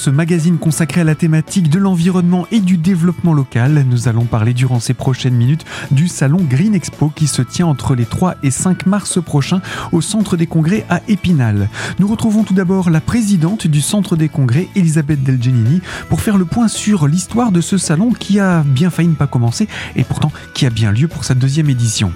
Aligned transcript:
ce 0.00 0.08
magazine 0.08 0.56
consacré 0.56 1.02
à 1.02 1.04
la 1.04 1.14
thématique 1.14 1.68
de 1.68 1.78
l'environnement 1.78 2.46
et 2.50 2.60
du 2.60 2.78
développement 2.78 3.34
local. 3.34 3.84
Nous 3.86 4.08
allons 4.08 4.24
parler 4.24 4.54
durant 4.54 4.80
ces 4.80 4.94
prochaines 4.94 5.34
minutes 5.34 5.66
du 5.90 6.08
salon 6.08 6.38
Green 6.40 6.74
Expo 6.74 7.12
qui 7.14 7.26
se 7.26 7.42
tient 7.42 7.66
entre 7.66 7.94
les 7.94 8.06
3 8.06 8.36
et 8.42 8.50
5 8.50 8.86
mars 8.86 9.22
prochains 9.22 9.60
au 9.92 10.00
Centre 10.00 10.38
des 10.38 10.46
Congrès 10.46 10.86
à 10.88 11.02
Épinal. 11.06 11.68
Nous 11.98 12.08
retrouvons 12.08 12.44
tout 12.44 12.54
d'abord 12.54 12.88
la 12.88 13.02
présidente 13.02 13.66
du 13.66 13.82
Centre 13.82 14.16
des 14.16 14.30
Congrès, 14.30 14.68
Elisabeth 14.74 15.22
Delgenini, 15.22 15.82
pour 16.08 16.22
faire 16.22 16.38
le 16.38 16.46
point 16.46 16.68
sur 16.68 17.06
l'histoire 17.06 17.52
de 17.52 17.60
ce 17.60 17.76
salon 17.76 18.10
qui 18.10 18.40
a 18.40 18.62
bien 18.62 18.88
failli 18.88 19.08
ne 19.08 19.14
pas 19.14 19.26
commencer 19.26 19.68
et 19.96 20.04
pourtant 20.04 20.32
qui 20.54 20.64
a 20.64 20.70
bien 20.70 20.92
lieu 20.92 21.08
pour 21.08 21.24
sa 21.24 21.34
deuxième 21.34 21.68
édition. 21.68 22.10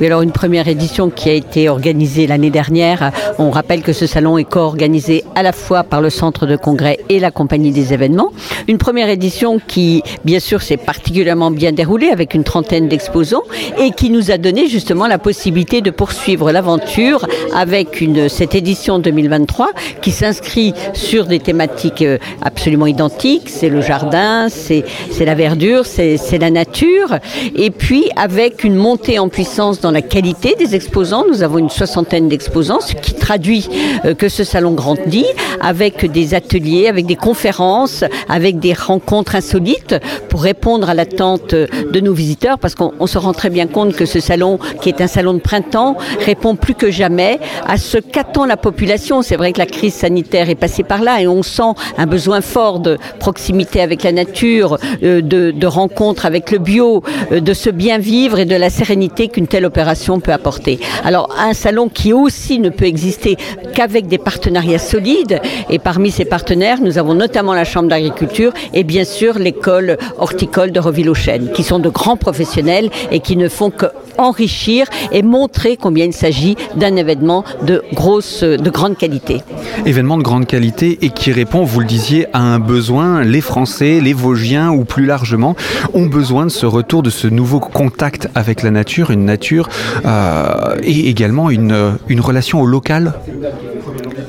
Oui, 0.00 0.06
alors 0.06 0.22
une 0.22 0.32
première 0.32 0.68
édition 0.68 1.10
qui 1.10 1.28
a 1.28 1.32
été 1.32 1.68
organisée 1.68 2.26
l'année 2.26 2.50
dernière. 2.50 3.12
On 3.38 3.50
rappelle 3.50 3.82
que 3.82 3.92
ce 3.92 4.06
salon 4.06 4.38
est 4.38 4.44
co-organisé 4.44 5.24
à 5.34 5.42
la 5.42 5.52
fois 5.52 5.84
par 5.84 6.00
le 6.00 6.10
Centre 6.10 6.46
de 6.46 6.56
Congrès 6.56 6.98
et 7.08 7.18
la 7.18 7.29
Compagnie 7.30 7.70
des 7.70 7.92
événements. 7.92 8.30
Une 8.68 8.78
première 8.78 9.08
édition 9.08 9.58
qui, 9.58 10.02
bien 10.24 10.40
sûr, 10.40 10.62
s'est 10.62 10.76
particulièrement 10.76 11.50
bien 11.50 11.72
déroulée 11.72 12.10
avec 12.10 12.34
une 12.34 12.44
trentaine 12.44 12.88
d'exposants 12.88 13.42
et 13.78 13.90
qui 13.90 14.10
nous 14.10 14.30
a 14.30 14.38
donné 14.38 14.68
justement 14.68 15.06
la 15.06 15.18
possibilité 15.18 15.80
de 15.80 15.90
poursuivre 15.90 16.52
l'aventure 16.52 17.26
avec 17.54 18.04
cette 18.28 18.54
édition 18.54 18.98
2023 18.98 19.70
qui 20.02 20.10
s'inscrit 20.10 20.74
sur 20.94 21.26
des 21.26 21.38
thématiques 21.38 22.02
euh, 22.02 22.18
absolument 22.42 22.86
identiques. 22.86 23.48
C'est 23.48 23.68
le 23.68 23.80
jardin, 23.80 24.48
c'est 24.48 24.84
la 25.20 25.34
verdure, 25.34 25.86
c'est 25.86 26.38
la 26.38 26.50
nature. 26.50 27.18
Et 27.54 27.70
puis 27.70 28.04
avec 28.16 28.64
une 28.64 28.74
montée 28.74 29.18
en 29.18 29.28
puissance 29.28 29.80
dans 29.80 29.90
la 29.90 30.02
qualité 30.02 30.54
des 30.58 30.74
exposants. 30.74 31.24
Nous 31.28 31.42
avons 31.42 31.58
une 31.58 31.70
soixantaine 31.70 32.28
d'exposants, 32.28 32.80
ce 32.80 32.94
qui 32.94 33.14
traduit 33.14 33.68
euh, 34.04 34.14
que 34.14 34.28
ce 34.28 34.44
salon 34.44 34.72
grandit 34.72 35.26
avec 35.60 36.10
des 36.10 36.34
ateliers, 36.34 36.88
avec 36.88 37.06
des 37.06 37.16
conférences, 37.20 38.04
avec 38.28 38.58
des 38.58 38.72
rencontres 38.72 39.36
insolites 39.36 39.94
pour 40.28 40.42
répondre 40.42 40.88
à 40.88 40.94
l'attente 40.94 41.54
de 41.54 42.00
nos 42.00 42.12
visiteurs 42.12 42.58
parce 42.58 42.74
qu'on 42.74 43.06
se 43.06 43.18
rend 43.18 43.32
très 43.32 43.50
bien 43.50 43.66
compte 43.66 43.94
que 43.94 44.06
ce 44.06 44.20
salon, 44.20 44.58
qui 44.80 44.88
est 44.88 45.00
un 45.00 45.06
salon 45.06 45.34
de 45.34 45.40
printemps, 45.40 45.96
répond 46.24 46.56
plus 46.56 46.74
que 46.74 46.90
jamais 46.90 47.38
à 47.66 47.76
ce 47.76 47.98
qu'attend 47.98 48.46
la 48.46 48.56
population. 48.56 49.22
C'est 49.22 49.36
vrai 49.36 49.52
que 49.52 49.58
la 49.58 49.66
crise 49.66 49.94
sanitaire 49.94 50.50
est 50.50 50.54
passée 50.54 50.82
par 50.82 51.02
là 51.02 51.20
et 51.20 51.26
on 51.26 51.42
sent 51.42 51.74
un 51.98 52.06
besoin 52.06 52.40
fort 52.40 52.80
de 52.80 52.98
proximité 53.18 53.80
avec 53.80 54.02
la 54.02 54.12
nature, 54.12 54.78
euh, 55.02 55.20
de, 55.20 55.66
rencontres 55.66 56.26
avec 56.26 56.50
le 56.50 56.58
bio, 56.58 57.02
euh, 57.32 57.40
de 57.40 57.54
ce 57.54 57.70
bien 57.70 57.98
vivre 57.98 58.38
et 58.38 58.44
de 58.44 58.56
la 58.56 58.70
sérénité 58.70 59.28
qu'une 59.28 59.46
telle 59.46 59.64
opération 59.64 60.20
peut 60.20 60.32
apporter. 60.32 60.80
Alors 61.04 61.34
un 61.38 61.52
salon 61.52 61.88
qui 61.88 62.12
aussi 62.12 62.58
ne 62.58 62.70
peut 62.70 62.86
exister 62.86 63.36
qu'avec 63.74 64.06
des 64.06 64.18
partenariats 64.18 64.78
solides 64.78 65.40
et 65.68 65.78
parmi 65.78 66.10
ces 66.10 66.24
partenaires, 66.24 66.80
nous 66.80 66.98
avons 66.98 67.09
notamment 67.14 67.54
la 67.54 67.64
Chambre 67.64 67.88
d'agriculture 67.88 68.52
et 68.74 68.84
bien 68.84 69.04
sûr 69.04 69.38
l'école 69.38 69.98
horticole 70.18 70.72
de 70.72 70.80
Reville-aux-Chênes 70.80 71.50
qui 71.52 71.62
sont 71.62 71.78
de 71.78 71.88
grands 71.88 72.16
professionnels 72.16 72.90
et 73.10 73.20
qui 73.20 73.36
ne 73.36 73.48
font 73.48 73.70
que 73.70 73.86
enrichir 74.18 74.86
et 75.12 75.22
montrer 75.22 75.76
combien 75.76 76.04
il 76.04 76.12
s'agit 76.12 76.56
d'un 76.76 76.96
événement 76.96 77.44
de 77.62 77.82
grosse, 77.94 78.42
de 78.42 78.70
grande 78.70 78.96
qualité. 78.96 79.42
Événement 79.86 80.18
de 80.18 80.22
grande 80.22 80.46
qualité 80.46 80.98
et 81.02 81.10
qui 81.10 81.32
répond, 81.32 81.64
vous 81.64 81.80
le 81.80 81.86
disiez, 81.86 82.26
à 82.32 82.40
un 82.40 82.58
besoin. 82.58 83.22
Les 83.22 83.40
Français, 83.40 84.00
les 84.00 84.12
Vosgiens 84.12 84.70
ou 84.70 84.84
plus 84.84 85.06
largement 85.06 85.56
ont 85.94 86.06
besoin 86.06 86.44
de 86.44 86.50
ce 86.50 86.66
retour, 86.66 87.02
de 87.02 87.10
ce 87.10 87.26
nouveau 87.26 87.60
contact 87.60 88.28
avec 88.34 88.62
la 88.62 88.70
nature, 88.70 89.10
une 89.10 89.24
nature 89.24 89.68
euh, 90.04 90.76
et 90.82 91.08
également 91.08 91.50
une, 91.50 91.96
une 92.08 92.20
relation 92.20 92.60
au 92.60 92.66
local 92.66 93.14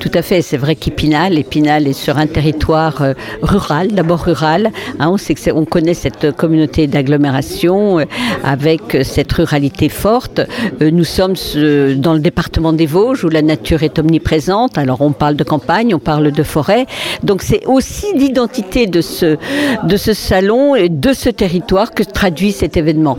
tout 0.02 0.10
à 0.14 0.22
fait, 0.22 0.42
c'est 0.42 0.56
vrai 0.56 0.74
qu'Épinal, 0.74 1.38
Épinal 1.38 1.86
est 1.86 1.92
sur 1.92 2.18
un 2.18 2.26
territoire 2.26 3.02
euh, 3.02 3.14
rural, 3.40 3.92
d'abord 3.92 4.24
rural. 4.24 4.72
Hein, 4.98 5.10
on 5.12 5.16
sait 5.16 5.34
que 5.34 5.52
on 5.52 5.64
connaît 5.64 5.94
cette 5.94 6.32
communauté 6.32 6.88
d'agglomération 6.88 8.00
euh, 8.00 8.04
avec 8.42 8.98
cette 9.04 9.30
ruralité 9.30 9.88
forte. 9.88 10.40
Euh, 10.80 10.90
nous 10.90 11.04
sommes 11.04 11.34
dans 11.98 12.14
le 12.14 12.18
département 12.18 12.72
des 12.72 12.84
Vosges 12.84 13.24
où 13.24 13.28
la 13.28 13.42
nature 13.42 13.84
est 13.84 13.96
omniprésente. 14.00 14.76
Alors 14.76 15.02
on 15.02 15.12
parle 15.12 15.36
de 15.36 15.44
campagne, 15.44 15.94
on 15.94 16.00
parle 16.00 16.32
de 16.32 16.42
forêt. 16.42 16.86
Donc 17.22 17.42
c'est 17.42 17.64
aussi 17.66 18.06
l'identité 18.16 18.88
de 18.88 19.02
ce, 19.02 19.36
de 19.84 19.96
ce 19.96 20.14
salon 20.14 20.74
et 20.74 20.88
de 20.88 21.12
ce 21.12 21.30
territoire 21.30 21.92
que 21.92 22.02
traduit 22.02 22.50
cet 22.50 22.76
événement. 22.76 23.18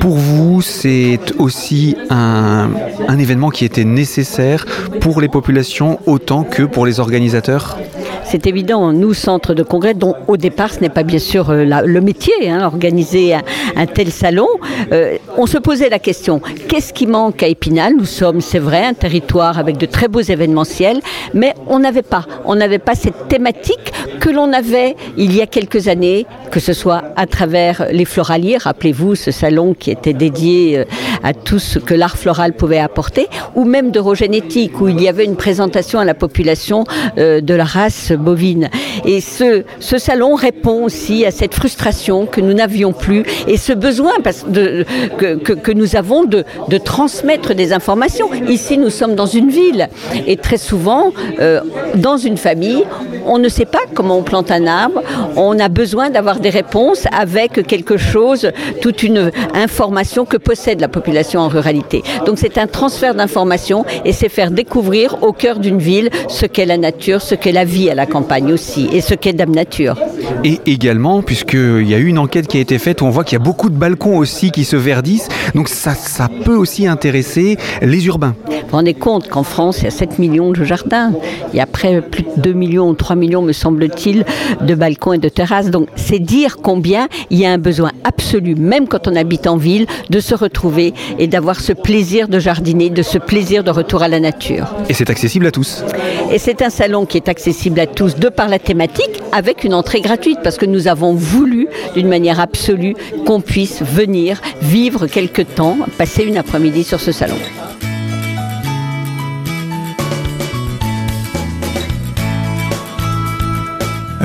Pour 0.00 0.16
vous, 0.16 0.60
c'est 0.60 1.18
aussi 1.38 1.96
un 2.10 3.18
événement 3.18 3.48
qui 3.48 3.64
était 3.64 3.84
nécessaire 3.84 4.66
pour 5.00 5.22
les 5.22 5.28
populations 5.28 5.93
autant 6.06 6.44
que 6.44 6.62
pour 6.62 6.86
les 6.86 7.00
organisateurs 7.00 7.76
c'est 8.24 8.46
évident, 8.46 8.92
nous, 8.92 9.14
centre 9.14 9.54
de 9.54 9.62
congrès, 9.62 9.94
dont 9.94 10.14
au 10.26 10.36
départ 10.36 10.72
ce 10.72 10.80
n'est 10.80 10.88
pas 10.88 11.02
bien 11.02 11.18
sûr 11.18 11.50
euh, 11.50 11.64
le 11.64 12.00
métier, 12.00 12.32
hein, 12.48 12.64
organiser 12.64 13.34
un, 13.34 13.86
tel 13.86 14.10
salon, 14.10 14.48
euh, 14.92 15.18
on 15.36 15.46
se 15.46 15.58
posait 15.58 15.88
la 15.88 15.98
question, 15.98 16.40
qu'est-ce 16.68 16.92
qui 16.92 17.06
manque 17.06 17.42
à 17.42 17.46
Épinal? 17.46 17.94
Nous 17.96 18.06
sommes, 18.06 18.40
c'est 18.40 18.58
vrai, 18.58 18.84
un 18.84 18.94
territoire 18.94 19.58
avec 19.58 19.76
de 19.76 19.86
très 19.86 20.08
beaux 20.08 20.20
événementiels, 20.20 21.00
mais 21.32 21.54
on 21.68 21.78
n'avait 21.78 22.02
on 22.44 22.54
n'avait 22.56 22.78
pas 22.78 22.94
cette 22.94 23.28
thématique 23.28 23.92
que 24.20 24.30
l'on 24.30 24.52
avait 24.52 24.96
il 25.16 25.34
y 25.34 25.40
a 25.42 25.46
quelques 25.46 25.88
années, 25.88 26.26
que 26.54 26.60
ce 26.60 26.72
soit 26.72 27.02
à 27.16 27.26
travers 27.26 27.88
les 27.90 28.04
floraliers, 28.04 28.58
rappelez-vous 28.58 29.16
ce 29.16 29.32
salon 29.32 29.74
qui 29.74 29.90
était 29.90 30.12
dédié 30.12 30.78
euh, 30.78 30.84
à 31.24 31.34
tout 31.34 31.58
ce 31.58 31.80
que 31.80 31.94
l'art 31.94 32.16
floral 32.16 32.52
pouvait 32.52 32.78
apporter, 32.78 33.26
ou 33.56 33.64
même 33.64 33.90
d'eurogénétique, 33.90 34.80
où 34.80 34.86
il 34.86 35.02
y 35.02 35.08
avait 35.08 35.24
une 35.24 35.34
présentation 35.34 35.98
à 35.98 36.04
la 36.04 36.14
population 36.14 36.84
de 37.16 37.54
la 37.54 37.64
race 37.64 38.12
bovine. 38.12 38.68
Et 39.04 39.20
ce, 39.20 39.64
salon 39.80 40.36
répond 40.36 40.84
aussi 40.84 41.26
à 41.26 41.32
cette 41.32 41.54
frustration 41.54 42.26
que 42.26 42.40
nous 42.40 42.52
n'avions 42.52 42.92
plus 42.92 43.24
et 43.48 43.56
ce 43.56 43.72
besoin 43.72 44.12
que, 44.22 45.72
nous 45.72 45.96
avons 45.96 46.24
de, 46.24 46.44
de, 46.68 46.78
transmettre 46.78 47.54
des 47.54 47.72
informations. 47.72 48.30
Ici, 48.48 48.78
nous 48.78 48.90
sommes 48.90 49.16
dans 49.16 49.26
une 49.26 49.50
ville 49.50 49.88
et 50.26 50.36
très 50.36 50.58
souvent, 50.58 51.12
euh, 51.40 51.60
dans 51.96 52.16
une 52.16 52.36
famille, 52.36 52.84
on 53.24 53.38
ne 53.38 53.48
sait 53.48 53.64
pas 53.64 53.80
comment 53.94 54.18
on 54.18 54.22
plante 54.22 54.50
un 54.50 54.66
arbre. 54.66 55.02
On 55.36 55.58
a 55.58 55.68
besoin 55.68 56.10
d'avoir 56.10 56.40
des 56.40 56.50
réponses 56.50 57.06
avec 57.12 57.66
quelque 57.66 57.96
chose, 57.96 58.50
toute 58.80 59.02
une 59.02 59.30
information 59.54 60.24
que 60.24 60.36
possède 60.36 60.80
la 60.80 60.88
population 60.88 61.40
en 61.40 61.48
ruralité. 61.48 62.02
Donc 62.26 62.38
c'est 62.38 62.58
un 62.58 62.66
transfert 62.66 63.14
d'informations 63.14 63.84
et 64.04 64.12
c'est 64.12 64.28
faire 64.28 64.50
découvrir 64.50 65.22
au 65.22 65.32
cœur 65.32 65.58
d'une 65.58 65.78
ville 65.78 66.10
ce 66.28 66.46
qu'est 66.46 66.66
la 66.66 66.76
nature, 66.76 67.22
ce 67.22 67.34
qu'est 67.34 67.52
la 67.52 67.64
vie 67.64 67.90
à 67.90 67.94
la 67.94 68.06
campagne 68.06 68.52
aussi 68.52 68.88
et 68.92 69.00
ce 69.00 69.14
qu'est 69.14 69.32
Dame 69.32 69.54
Nature. 69.54 69.96
Et 70.44 70.60
également, 70.66 71.22
puisqu'il 71.22 71.88
y 71.88 71.94
a 71.94 71.98
eu 71.98 72.06
une 72.06 72.18
enquête 72.18 72.46
qui 72.46 72.58
a 72.58 72.60
été 72.60 72.78
faite, 72.78 73.02
on 73.02 73.10
voit 73.10 73.24
qu'il 73.24 73.38
y 73.38 73.40
a 73.40 73.44
beaucoup 73.44 73.70
de 73.70 73.76
balcons 73.76 74.16
aussi 74.18 74.50
qui 74.50 74.64
se 74.64 74.76
verdissent, 74.76 75.28
donc 75.54 75.68
ça, 75.68 75.94
ça 75.94 76.28
peut 76.44 76.56
aussi 76.56 76.86
intéresser 76.86 77.56
les 77.82 78.06
urbains. 78.06 78.34
Vous 78.48 78.54
vous 78.70 78.76
rendez 78.76 78.94
compte 78.94 79.28
qu'en 79.28 79.42
France, 79.42 79.78
il 79.80 79.84
y 79.84 79.86
a 79.86 79.90
7 79.90 80.18
millions 80.18 80.50
de 80.50 80.64
jardins, 80.64 81.12
il 81.52 81.56
y 81.56 81.60
a 81.60 81.66
près 81.66 82.00
plus 82.00 82.22
de 82.22 82.40
2 82.40 82.52
millions 82.52 82.88
ou 82.88 82.94
3 82.94 83.16
millions, 83.16 83.42
me 83.42 83.52
semble-t-il, 83.52 84.24
de 84.60 84.74
balcons 84.74 85.12
et 85.12 85.18
de 85.18 85.28
terrasses. 85.28 85.70
Donc 85.70 85.88
c'est 85.96 86.18
dire 86.18 86.56
combien 86.62 87.08
il 87.30 87.38
y 87.38 87.46
a 87.46 87.52
un 87.52 87.58
besoin 87.58 87.92
absolu, 88.04 88.54
même 88.54 88.88
quand 88.88 89.06
on 89.06 89.16
habite 89.16 89.46
en 89.46 89.56
ville, 89.56 89.86
de 90.10 90.20
se 90.20 90.34
retrouver 90.34 90.94
et 91.18 91.26
d'avoir 91.26 91.60
ce 91.60 91.72
plaisir 91.72 92.28
de 92.28 92.38
jardiner, 92.38 92.90
de 92.90 93.02
ce 93.02 93.18
plaisir 93.18 93.64
de 93.64 93.70
retour 93.70 94.02
à 94.02 94.08
la 94.08 94.20
nature. 94.20 94.74
Et 94.88 94.94
c'est 94.94 95.10
accessible 95.10 95.46
à 95.46 95.50
tous. 95.50 95.84
Et 96.32 96.38
c'est 96.38 96.62
un 96.62 96.70
salon 96.70 97.06
qui 97.06 97.16
est 97.16 97.28
accessible 97.28 97.78
à 97.80 97.86
tous 97.86 98.16
de 98.16 98.28
par 98.28 98.48
la 98.48 98.58
thématique, 98.58 99.22
avec 99.32 99.64
une 99.64 99.74
entrée 99.74 100.00
gratuite, 100.00 100.13
parce 100.42 100.56
que 100.56 100.66
nous 100.66 100.88
avons 100.88 101.14
voulu, 101.14 101.68
d'une 101.94 102.08
manière 102.08 102.40
absolue, 102.40 102.94
qu'on 103.26 103.40
puisse 103.40 103.82
venir 103.82 104.40
vivre 104.62 105.06
quelque 105.06 105.42
temps, 105.42 105.78
passer 105.98 106.24
une 106.24 106.36
après-midi 106.36 106.84
sur 106.84 107.00
ce 107.00 107.12
salon. 107.12 107.36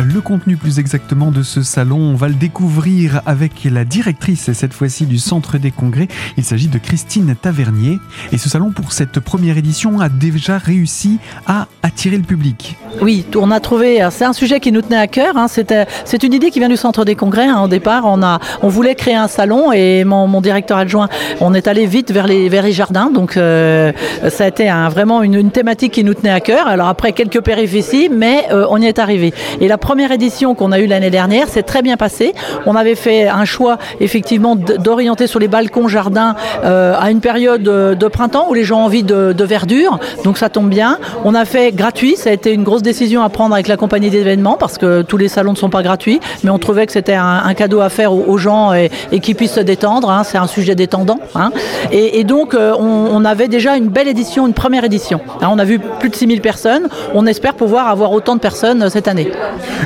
Le 0.02 0.22
contenu 0.22 0.56
plus 0.56 0.80
exactement 0.80 1.30
de 1.30 1.44
ce 1.44 1.62
salon, 1.62 1.98
on 1.98 2.16
va 2.16 2.30
le 2.30 2.34
découvrir 2.34 3.22
avec 3.26 3.66
la 3.66 3.84
directrice 3.84 4.54
cette 4.54 4.74
fois-ci 4.74 5.06
du 5.06 5.18
Centre 5.18 5.58
des 5.58 5.72
Congrès. 5.72 6.08
Il 6.38 6.46
s'agit 6.46 6.70
de 6.70 6.78
Christine 6.78 7.36
Tavernier. 7.36 8.00
Et 8.32 8.38
ce 8.38 8.48
salon, 8.48 8.72
pour 8.72 8.94
cette 8.94 9.20
première 9.20 9.58
édition, 9.58 10.00
a 10.00 10.08
déjà 10.08 10.58
réussi 10.58 11.20
à 11.48 11.68
attirer 11.84 12.16
le 12.16 12.24
public. 12.24 12.78
Oui, 13.02 13.26
on 13.36 13.52
a 13.52 13.60
trouvé, 13.60 14.08
c'est 14.12 14.24
un 14.24 14.32
sujet 14.32 14.62
qui 14.62 14.72
nous 14.72 14.82
tenait 14.82 14.98
à 14.98 15.08
cœur. 15.08 15.36
Hein. 15.36 15.48
c'est 15.50 16.24
une 16.24 16.34
idée 16.34 16.50
qui 16.50 16.60
vient 16.60 16.70
du 16.70 16.78
Centre 16.78 17.04
des 17.04 17.16
Congrès. 17.16 17.48
Hein. 17.48 17.62
Au 17.62 17.68
départ, 17.68 18.04
on, 18.06 18.24
a, 18.24 18.40
on 18.62 18.70
voulait 18.70 18.96
créer 18.96 19.16
un 19.16 19.28
salon 19.28 19.74
et 19.74 20.06
mon, 20.06 20.40
directeur 20.40 20.78
adjoint, 20.78 21.10
on 21.42 21.54
est 21.54 21.68
allé 21.68 21.86
vite 21.86 22.12
vers 22.12 22.26
les, 22.26 22.72
jardins. 22.72 23.12
Donc 23.12 23.36
euh, 23.36 23.92
ça 24.30 24.46
a 24.46 24.48
été 24.48 24.72
vraiment 24.90 25.24
une, 25.24 25.52
thématique 25.52 25.94
qui 25.94 26.04
nous 26.06 26.14
tenait 26.14 26.32
à 26.32 26.40
cœur. 26.40 26.68
Alors 26.68 26.88
après, 26.88 27.12
quelques 27.12 27.42
péripéties, 27.42 28.10
mais 28.10 28.46
euh, 28.52 28.66
on 28.70 28.82
y 28.82 28.86
est 28.86 29.00
arrivé. 29.00 29.34
Et 29.60 29.68
la 29.68 29.78
première 29.90 30.12
édition 30.12 30.54
qu'on 30.54 30.72
a 30.72 30.78
eue 30.78 30.86
l'année 30.86 31.10
dernière, 31.10 31.48
c'est 31.50 31.64
très 31.64 31.82
bien 31.82 31.98
passé. 31.98 32.36
On 32.68 32.76
avait 32.76 32.94
fait 32.94 33.28
un 33.28 33.44
choix 33.44 33.80
effectivement 34.00 34.56
d'orienter 34.56 35.26
sur 35.26 35.40
les 35.40 35.48
balcons 35.48 35.88
jardins 35.88 36.36
euh, 36.64 36.94
à 36.96 37.10
une 37.10 37.22
période 37.22 37.64
de 37.64 38.08
printemps 38.08 38.46
où 38.52 38.54
les 38.54 38.64
gens 38.64 38.82
ont 38.82 38.86
envie 38.86 39.02
de, 39.02 39.44
verdure, 39.44 39.98
donc 40.24 40.38
ça 40.38 40.48
tombe 40.50 40.70
bien. 40.70 41.00
On 41.26 41.34
a 41.34 41.44
fait 41.44 41.72
gratuit, 41.72 42.18
ça 42.18 42.30
a 42.30 42.34
été 42.34 42.54
une 42.54 42.64
grosse 42.64 42.84
décision 42.84 43.24
à 43.24 43.30
prendre 43.30 43.56
avec 43.56 43.68
la 43.68 43.78
compagnie 43.78 44.12
d'événements 44.12 44.58
parce 44.60 44.78
que 44.78 45.02
tous 45.02 45.18
les 45.18 45.28
salons 45.28 45.54
ne 45.54 45.58
sont 45.58 45.72
pas 45.72 45.82
gratuits, 45.82 46.20
mais 46.44 46.52
on 46.52 46.60
trouvait 46.60 46.86
que 46.86 46.92
c'était 46.92 47.16
un, 47.16 47.52
cadeau 47.56 47.80
à 47.80 47.90
faire 47.90 48.14
aux, 48.14 48.38
gens 48.38 48.74
et, 48.74 48.92
qu'ils 49.22 49.36
puissent 49.36 49.56
se 49.56 49.60
détendre. 49.60 50.12
Hein. 50.12 50.24
c'est 50.24 50.38
un 50.38 50.46
sujet 50.46 50.76
détendant. 50.76 51.20
Hein. 51.34 51.50
Et, 51.92 52.24
donc 52.26 52.54
euh, 52.54 52.76
on, 52.78 53.26
avait 53.26 53.48
déjà 53.48 53.76
une 53.76 53.88
belle 53.88 54.08
édition, 54.08 54.46
une 54.46 54.54
première 54.54 54.84
édition. 54.84 55.20
Hein. 55.42 55.48
on 55.52 55.58
a 55.58 55.66
vu 55.66 55.80
plus 55.80 56.10
de 56.10 56.16
6000 56.16 56.42
personnes. 56.42 56.90
On 57.16 57.26
espère 57.26 57.56
pouvoir 57.56 57.88
avoir 57.88 58.12
autant 58.12 58.36
de 58.36 58.40
personnes 58.40 58.84
euh, 58.84 58.90
cette 58.90 59.08
année. 59.08 59.32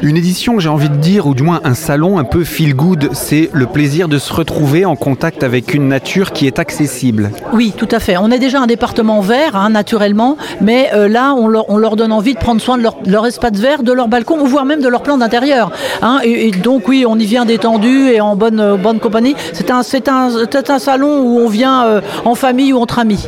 Une 0.02 0.18
édition, 0.18 0.60
j'ai 0.60 0.70
envie 0.70 0.90
de 0.90 0.96
dire, 0.96 1.28
ou 1.28 1.34
du 1.34 1.44
moins 1.44 1.62
un 1.64 1.76
salon 1.76 2.18
un 2.18 2.24
peu 2.24 2.44
feel 2.44 2.76
good, 2.76 3.10
c'est 3.14 3.50
le 3.54 3.66
plaisir 3.68 4.08
de 4.08 4.18
se 4.18 4.34
retrouver 4.34 4.86
en 4.86 4.96
contact 4.96 5.44
avec 5.44 5.74
une 5.74 5.88
nature 5.88 6.32
qui 6.32 6.48
est 6.48 6.60
accessible. 6.60 7.32
Oui, 7.54 7.74
tout 7.76 7.88
à 7.92 8.00
fait. 8.00 8.18
On 8.18 8.32
est 8.32 8.40
déjà 8.40 8.60
un 8.60 8.68
département 8.68 9.22
vert, 9.22 9.56
hein, 9.56 9.70
naturellement, 9.70 10.38
mais 10.62 10.90
euh, 10.94 11.08
là, 11.08 11.36
on 11.36 11.48
leur, 11.48 11.96
donne 11.96 12.12
envie 12.12 12.34
de 12.34 12.40
prendre 12.40 12.60
soin 12.60 12.78
de 12.78 12.84
leur, 12.84 13.26
espace 13.26 13.54
vert, 13.54 13.84
de 13.84 13.92
leur 13.92 14.08
balcon, 14.08 14.40
ou 14.42 14.48
voire 14.48 14.66
même 14.66 14.82
de 14.82 14.88
leur 14.88 15.04
plan 15.04 15.18
d'intérieur. 15.18 15.72
Hein. 16.02 16.20
et, 16.24 16.52
donc, 16.52 16.88
oui, 16.88 17.06
on 17.08 17.18
y 17.18 17.26
vient 17.26 17.46
détendu 17.46 18.08
et 18.08 18.20
en 18.20 18.36
bonne, 18.36 18.60
euh, 18.60 18.78
bonne 18.78 19.00
compagnie. 19.00 19.36
C'est 19.54 19.70
un, 19.72 19.82
un, 19.82 20.70
un, 20.70 20.80
salon 20.80 21.22
où 21.22 21.40
on 21.40 21.48
vient 21.48 22.02
en 22.26 22.36
famille 22.36 22.74
ou 22.74 22.80
entre 22.80 23.00
amis. 23.00 23.28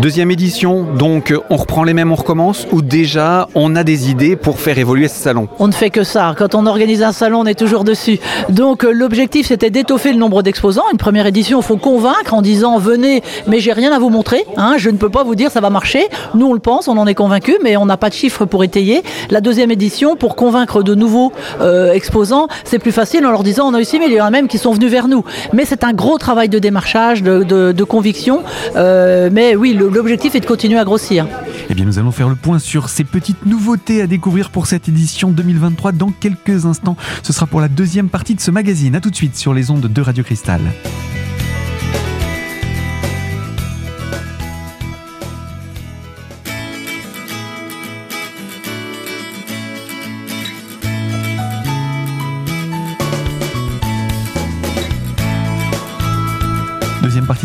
Deuxième 0.00 0.30
édition, 0.30 0.84
donc 0.98 1.34
on 1.50 1.56
reprend 1.56 1.84
les 1.84 1.94
mêmes, 1.94 2.12
on 2.12 2.14
recommence, 2.14 2.66
ou 2.72 2.82
déjà 2.82 3.48
on 3.54 3.76
a 3.76 3.84
des 3.84 4.10
idées 4.10 4.36
pour 4.36 4.58
faire 4.58 4.78
évoluer 4.78 5.08
ce 5.08 5.20
salon? 5.20 5.48
On 5.64 5.68
ne 5.68 5.72
fait 5.72 5.88
que 5.88 6.04
ça. 6.04 6.34
Quand 6.36 6.54
on 6.54 6.66
organise 6.66 7.02
un 7.02 7.12
salon, 7.12 7.40
on 7.40 7.46
est 7.46 7.58
toujours 7.58 7.84
dessus. 7.84 8.20
Donc 8.50 8.84
euh, 8.84 8.90
l'objectif 8.90 9.46
c'était 9.46 9.70
d'étoffer 9.70 10.12
le 10.12 10.18
nombre 10.18 10.42
d'exposants. 10.42 10.82
Une 10.92 10.98
première 10.98 11.24
édition, 11.24 11.60
il 11.60 11.64
faut 11.64 11.78
convaincre 11.78 12.34
en 12.34 12.42
disant 12.42 12.76
venez, 12.76 13.22
mais 13.46 13.60
j'ai 13.60 13.72
rien 13.72 13.90
à 13.90 13.98
vous 13.98 14.10
montrer. 14.10 14.44
Hein. 14.58 14.74
je 14.76 14.90
ne 14.90 14.98
peux 14.98 15.08
pas 15.08 15.24
vous 15.24 15.34
dire 15.34 15.50
ça 15.50 15.62
va 15.62 15.70
marcher. 15.70 16.06
Nous 16.34 16.46
on 16.46 16.52
le 16.52 16.58
pense, 16.58 16.86
on 16.86 16.98
en 16.98 17.06
est 17.06 17.14
convaincu, 17.14 17.56
mais 17.62 17.78
on 17.78 17.86
n'a 17.86 17.96
pas 17.96 18.10
de 18.10 18.14
chiffres 18.14 18.44
pour 18.44 18.62
étayer. 18.62 19.02
La 19.30 19.40
deuxième 19.40 19.70
édition, 19.70 20.16
pour 20.16 20.36
convaincre 20.36 20.82
de 20.82 20.94
nouveaux 20.94 21.32
euh, 21.62 21.94
exposants, 21.94 22.46
c'est 22.64 22.78
plus 22.78 22.92
facile 22.92 23.24
en 23.24 23.30
leur 23.30 23.42
disant 23.42 23.66
on 23.66 23.72
a 23.72 23.80
eu 23.80 23.86
6 23.86 23.92
000, 23.92 24.02
il 24.10 24.16
y 24.16 24.20
en 24.20 24.26
a 24.26 24.30
même 24.30 24.48
qui 24.48 24.58
sont 24.58 24.74
venus 24.74 24.90
vers 24.90 25.08
nous. 25.08 25.24
Mais 25.54 25.64
c'est 25.64 25.82
un 25.82 25.94
gros 25.94 26.18
travail 26.18 26.50
de 26.50 26.58
démarchage, 26.58 27.22
de, 27.22 27.84
conviction. 27.84 28.42
Euh, 28.76 29.30
mais 29.32 29.56
oui, 29.56 29.72
l'objectif 29.72 30.34
est 30.34 30.40
de 30.40 30.46
continuer 30.46 30.78
à 30.78 30.84
grossir. 30.84 31.26
Eh 31.74 31.76
bien, 31.76 31.86
nous 31.86 31.98
allons 31.98 32.12
faire 32.12 32.28
le 32.28 32.36
point 32.36 32.60
sur 32.60 32.88
ces 32.88 33.02
petites 33.02 33.46
nouveautés 33.46 34.00
à 34.00 34.06
découvrir 34.06 34.50
pour 34.50 34.68
cette 34.68 34.88
édition 34.88 35.32
2023 35.32 35.90
dans 35.90 36.12
quelques 36.12 36.66
instants. 36.66 36.96
Ce 37.24 37.32
sera 37.32 37.48
pour 37.48 37.60
la 37.60 37.66
deuxième 37.66 38.10
partie 38.10 38.36
de 38.36 38.40
ce 38.40 38.52
magazine. 38.52 38.94
A 38.94 39.00
tout 39.00 39.10
de 39.10 39.16
suite 39.16 39.34
sur 39.34 39.52
les 39.52 39.72
ondes 39.72 39.88
de 39.88 40.00
Radio 40.00 40.22
Cristal. 40.22 40.60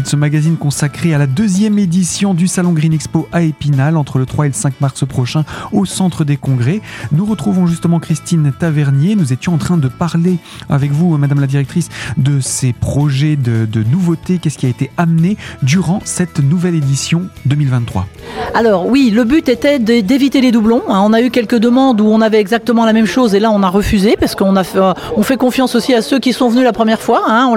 Ce 0.09 0.15
magazine 0.15 0.57
consacré 0.57 1.13
à 1.13 1.19
la 1.19 1.27
deuxième 1.27 1.77
édition 1.77 2.33
du 2.33 2.47
Salon 2.47 2.73
Green 2.73 2.93
Expo 2.93 3.27
à 3.31 3.43
Épinal 3.43 3.95
entre 3.95 4.17
le 4.17 4.25
3 4.25 4.45
et 4.45 4.49
le 4.49 4.55
5 4.55 4.81
mars 4.81 5.05
prochain 5.05 5.43
au 5.71 5.85
Centre 5.85 6.23
des 6.23 6.35
Congrès. 6.35 6.81
Nous 7.11 7.27
retrouvons 7.27 7.67
justement 7.67 7.99
Christine 7.99 8.51
Tavernier. 8.51 9.15
Nous 9.15 9.33
étions 9.33 9.53
en 9.53 9.59
train 9.59 9.77
de 9.77 9.87
parler 9.87 10.39
avec 10.67 10.89
vous, 10.91 11.15
Madame 11.19 11.39
la 11.39 11.45
Directrice, 11.45 11.89
de 12.17 12.39
ces 12.39 12.73
projets 12.73 13.35
de, 13.35 13.83
nouveautés, 13.83 14.39
qu'est-ce 14.39 14.57
qui 14.57 14.65
a 14.65 14.69
été 14.69 14.89
amené 14.97 15.37
durant 15.61 16.01
cette 16.05 16.39
nouvelle 16.39 16.73
édition 16.73 17.27
2023. 17.45 18.07
Alors 18.53 18.87
oui, 18.87 19.11
le 19.11 19.23
but 19.23 19.47
était 19.47 19.79
d'éviter 19.79 20.41
les 20.41 20.51
doublons. 20.51 20.81
Hein. 20.89 21.01
On 21.03 21.13
a 21.13 21.21
eu 21.21 21.29
quelques 21.29 21.57
demandes 21.57 22.01
où 22.01 22.07
on 22.07 22.21
avait 22.21 22.39
exactement 22.39 22.85
la 22.85 22.93
même 22.93 23.05
chose 23.05 23.35
et 23.35 23.39
là 23.39 23.51
on 23.51 23.61
a 23.63 23.69
refusé 23.69 24.15
parce 24.19 24.35
qu'on 24.35 24.55
a 24.55 24.63
fait, 24.63 24.79
on 25.15 25.23
fait 25.23 25.37
confiance 25.37 25.75
aussi 25.75 25.93
à 25.93 26.01
ceux 26.01 26.19
qui 26.19 26.33
sont 26.33 26.49
venus 26.49 26.63
la 26.63 26.73
première 26.73 27.01
fois. 27.01 27.23
Hein. 27.27 27.47
On, 27.49 27.55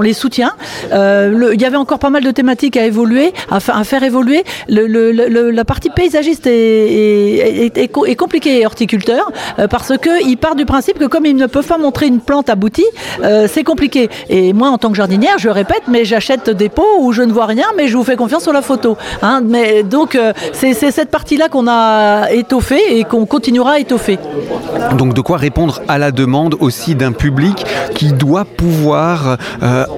les, 0.00 0.12
soutient. 0.12 0.52
Euh, 0.92 1.50
il 1.52 1.60
y 1.60 1.64
avait 1.64 1.76
encore 1.76 1.98
pas 1.98 2.10
mal 2.10 2.24
de 2.24 2.30
thématiques 2.30 2.76
à 2.76 2.84
évoluer, 2.84 3.32
à, 3.50 3.60
faire 3.60 4.02
évoluer. 4.02 4.44
la 4.68 5.64
partie 5.64 5.90
paysagiste 5.90 6.46
est, 6.46 8.16
compliquée, 8.16 8.66
horticulteur, 8.66 9.30
euh, 9.58 9.68
parce 9.68 9.92
qu'ils 9.98 10.36
part 10.36 10.54
du 10.54 10.64
principe 10.64 10.98
que 10.98 11.04
comme 11.04 11.26
ils 11.26 11.36
ne 11.36 11.46
peuvent 11.46 11.66
pas 11.66 11.78
montrer 11.78 12.06
une 12.06 12.20
plante 12.20 12.48
aboutie, 12.50 12.86
euh, 13.22 13.46
c'est 13.50 13.64
compliqué. 13.64 14.08
Et 14.28 14.52
moi, 14.52 14.68
en 14.70 14.78
tant 14.78 14.90
que 14.90 14.96
jardinière, 14.96 15.38
je 15.38 15.48
répète, 15.48 15.82
mais 15.88 16.04
j'achète 16.04 16.50
des 16.50 16.68
pots 16.68 17.00
où 17.00 17.12
je 17.12 17.22
ne 17.22 17.32
vois 17.32 17.46
rien, 17.46 17.66
mais 17.76 17.88
je 17.88 17.96
vous 17.96 18.04
fais 18.04 18.16
confiance 18.16 18.42
sur 18.42 18.52
la 18.52 18.62
photo. 18.62 18.96
Hein. 19.22 19.42
Donc, 19.82 20.18
c'est 20.52 20.74
cette 20.74 21.10
partie-là 21.10 21.48
qu'on 21.48 21.66
a 21.68 22.30
étoffée 22.30 22.98
et 22.98 23.04
qu'on 23.04 23.26
continuera 23.26 23.72
à 23.72 23.78
étoffer. 23.78 24.18
Donc, 24.96 25.14
de 25.14 25.20
quoi 25.20 25.36
répondre 25.36 25.80
à 25.88 25.98
la 25.98 26.10
demande 26.10 26.56
aussi 26.60 26.94
d'un 26.94 27.12
public 27.12 27.64
qui 27.94 28.12
doit 28.12 28.44
pouvoir 28.44 29.38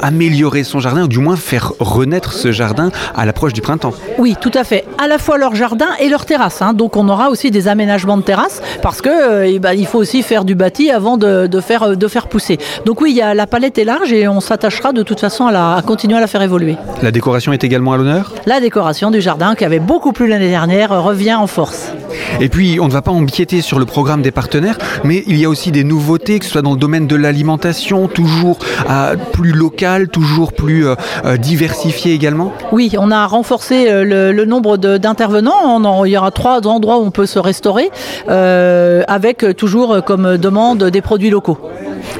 améliorer 0.02 0.64
son 0.64 0.80
jardin, 0.80 1.04
ou 1.04 1.08
du 1.08 1.18
moins 1.18 1.36
faire 1.36 1.72
renaître 1.78 2.32
ce 2.32 2.52
jardin 2.52 2.90
à 3.16 3.26
l'approche 3.26 3.52
du 3.52 3.60
printemps. 3.60 3.92
Oui, 4.18 4.36
tout 4.40 4.50
à 4.54 4.64
fait. 4.64 4.84
À 5.02 5.06
la 5.08 5.18
fois 5.18 5.38
leur 5.38 5.54
jardin 5.54 5.88
et 6.00 6.08
leur 6.08 6.24
terrasse. 6.26 6.62
Hein. 6.62 6.72
Donc 6.72 6.96
on 6.96 7.08
aura 7.08 7.30
aussi 7.30 7.50
des 7.50 7.68
aménagements 7.68 8.16
de 8.16 8.22
terrasse 8.22 8.62
parce 8.82 9.00
que 9.00 9.08
euh, 9.08 9.46
eh 9.46 9.58
ben, 9.58 9.72
il 9.72 9.86
faut 9.86 9.98
aussi 9.98 10.22
faire 10.22 10.44
du 10.44 10.54
bâti 10.54 10.90
avant 10.90 11.16
de, 11.16 11.48
faire, 11.60 11.82
euh, 11.82 11.94
de 11.94 12.08
faire 12.08 12.28
pousser. 12.28 12.58
Donc 12.84 13.00
oui, 13.00 13.12
y 13.12 13.22
a, 13.22 13.34
la 13.34 13.46
palette 13.46 13.78
est 13.78 13.84
large 13.84 14.12
et 14.12 14.28
on 14.28 14.40
s'attachera 14.40 14.92
de 14.92 15.02
toute 15.02 15.20
façon 15.20 15.46
à, 15.46 15.52
la, 15.52 15.74
à 15.74 15.82
continuer 15.82 16.16
à 16.16 16.20
la 16.20 16.26
faire 16.26 16.42
évoluer. 16.42 16.76
La 17.02 17.10
décoration 17.10 17.52
est 17.52 17.64
également 17.64 17.92
à 17.92 17.96
l'honneur? 17.96 18.32
La 18.46 18.60
décoration 18.60 19.10
du 19.10 19.20
jardin 19.20 19.54
qui 19.54 19.64
avait 19.68 19.80
beaucoup 19.80 20.12
plu 20.12 20.26
l'année 20.26 20.48
dernière 20.48 21.02
revient 21.02 21.34
en 21.34 21.46
force. 21.46 21.92
Et 22.40 22.48
puis 22.48 22.78
on 22.80 22.86
ne 22.86 22.90
va 22.90 23.02
pas 23.02 23.10
empiéter 23.10 23.60
sur 23.60 23.78
le 23.78 23.84
programme 23.84 24.22
des 24.22 24.30
partenaires, 24.30 24.78
mais 25.04 25.22
il 25.26 25.36
y 25.36 25.44
a 25.44 25.48
aussi 25.50 25.70
des 25.72 25.84
nouveautés, 25.84 26.38
que 26.38 26.46
ce 26.46 26.52
soit 26.52 26.62
dans 26.62 26.72
le 26.72 26.78
domaine 26.78 27.06
de 27.06 27.16
l'alimentation, 27.16 28.08
toujours 28.08 28.58
euh, 28.88 29.16
plus 29.32 29.52
local, 29.52 30.08
toujours 30.08 30.54
plus 30.54 30.86
euh, 30.86 30.96
diversifié 31.36 32.14
également 32.14 32.54
Oui, 32.72 32.94
on 32.98 33.10
a 33.10 33.26
renforcé 33.26 33.90
euh, 33.90 34.32
le, 34.32 34.44
nombre 34.46 34.78
d'intervenants. 34.78 36.04
Il 36.06 36.12
y 36.12 36.16
aura 36.16 36.30
trois 36.30 36.66
endroits 36.66 36.98
où 36.98 37.02
on 37.02 37.10
peut 37.10 37.26
se 37.26 37.38
restaurer, 37.38 37.90
euh, 38.30 39.02
avec 39.06 39.44
toujours 39.54 40.02
comme 40.02 40.38
demande 40.38 40.84
des 40.84 41.02
produits 41.02 41.30
locaux. 41.30 41.58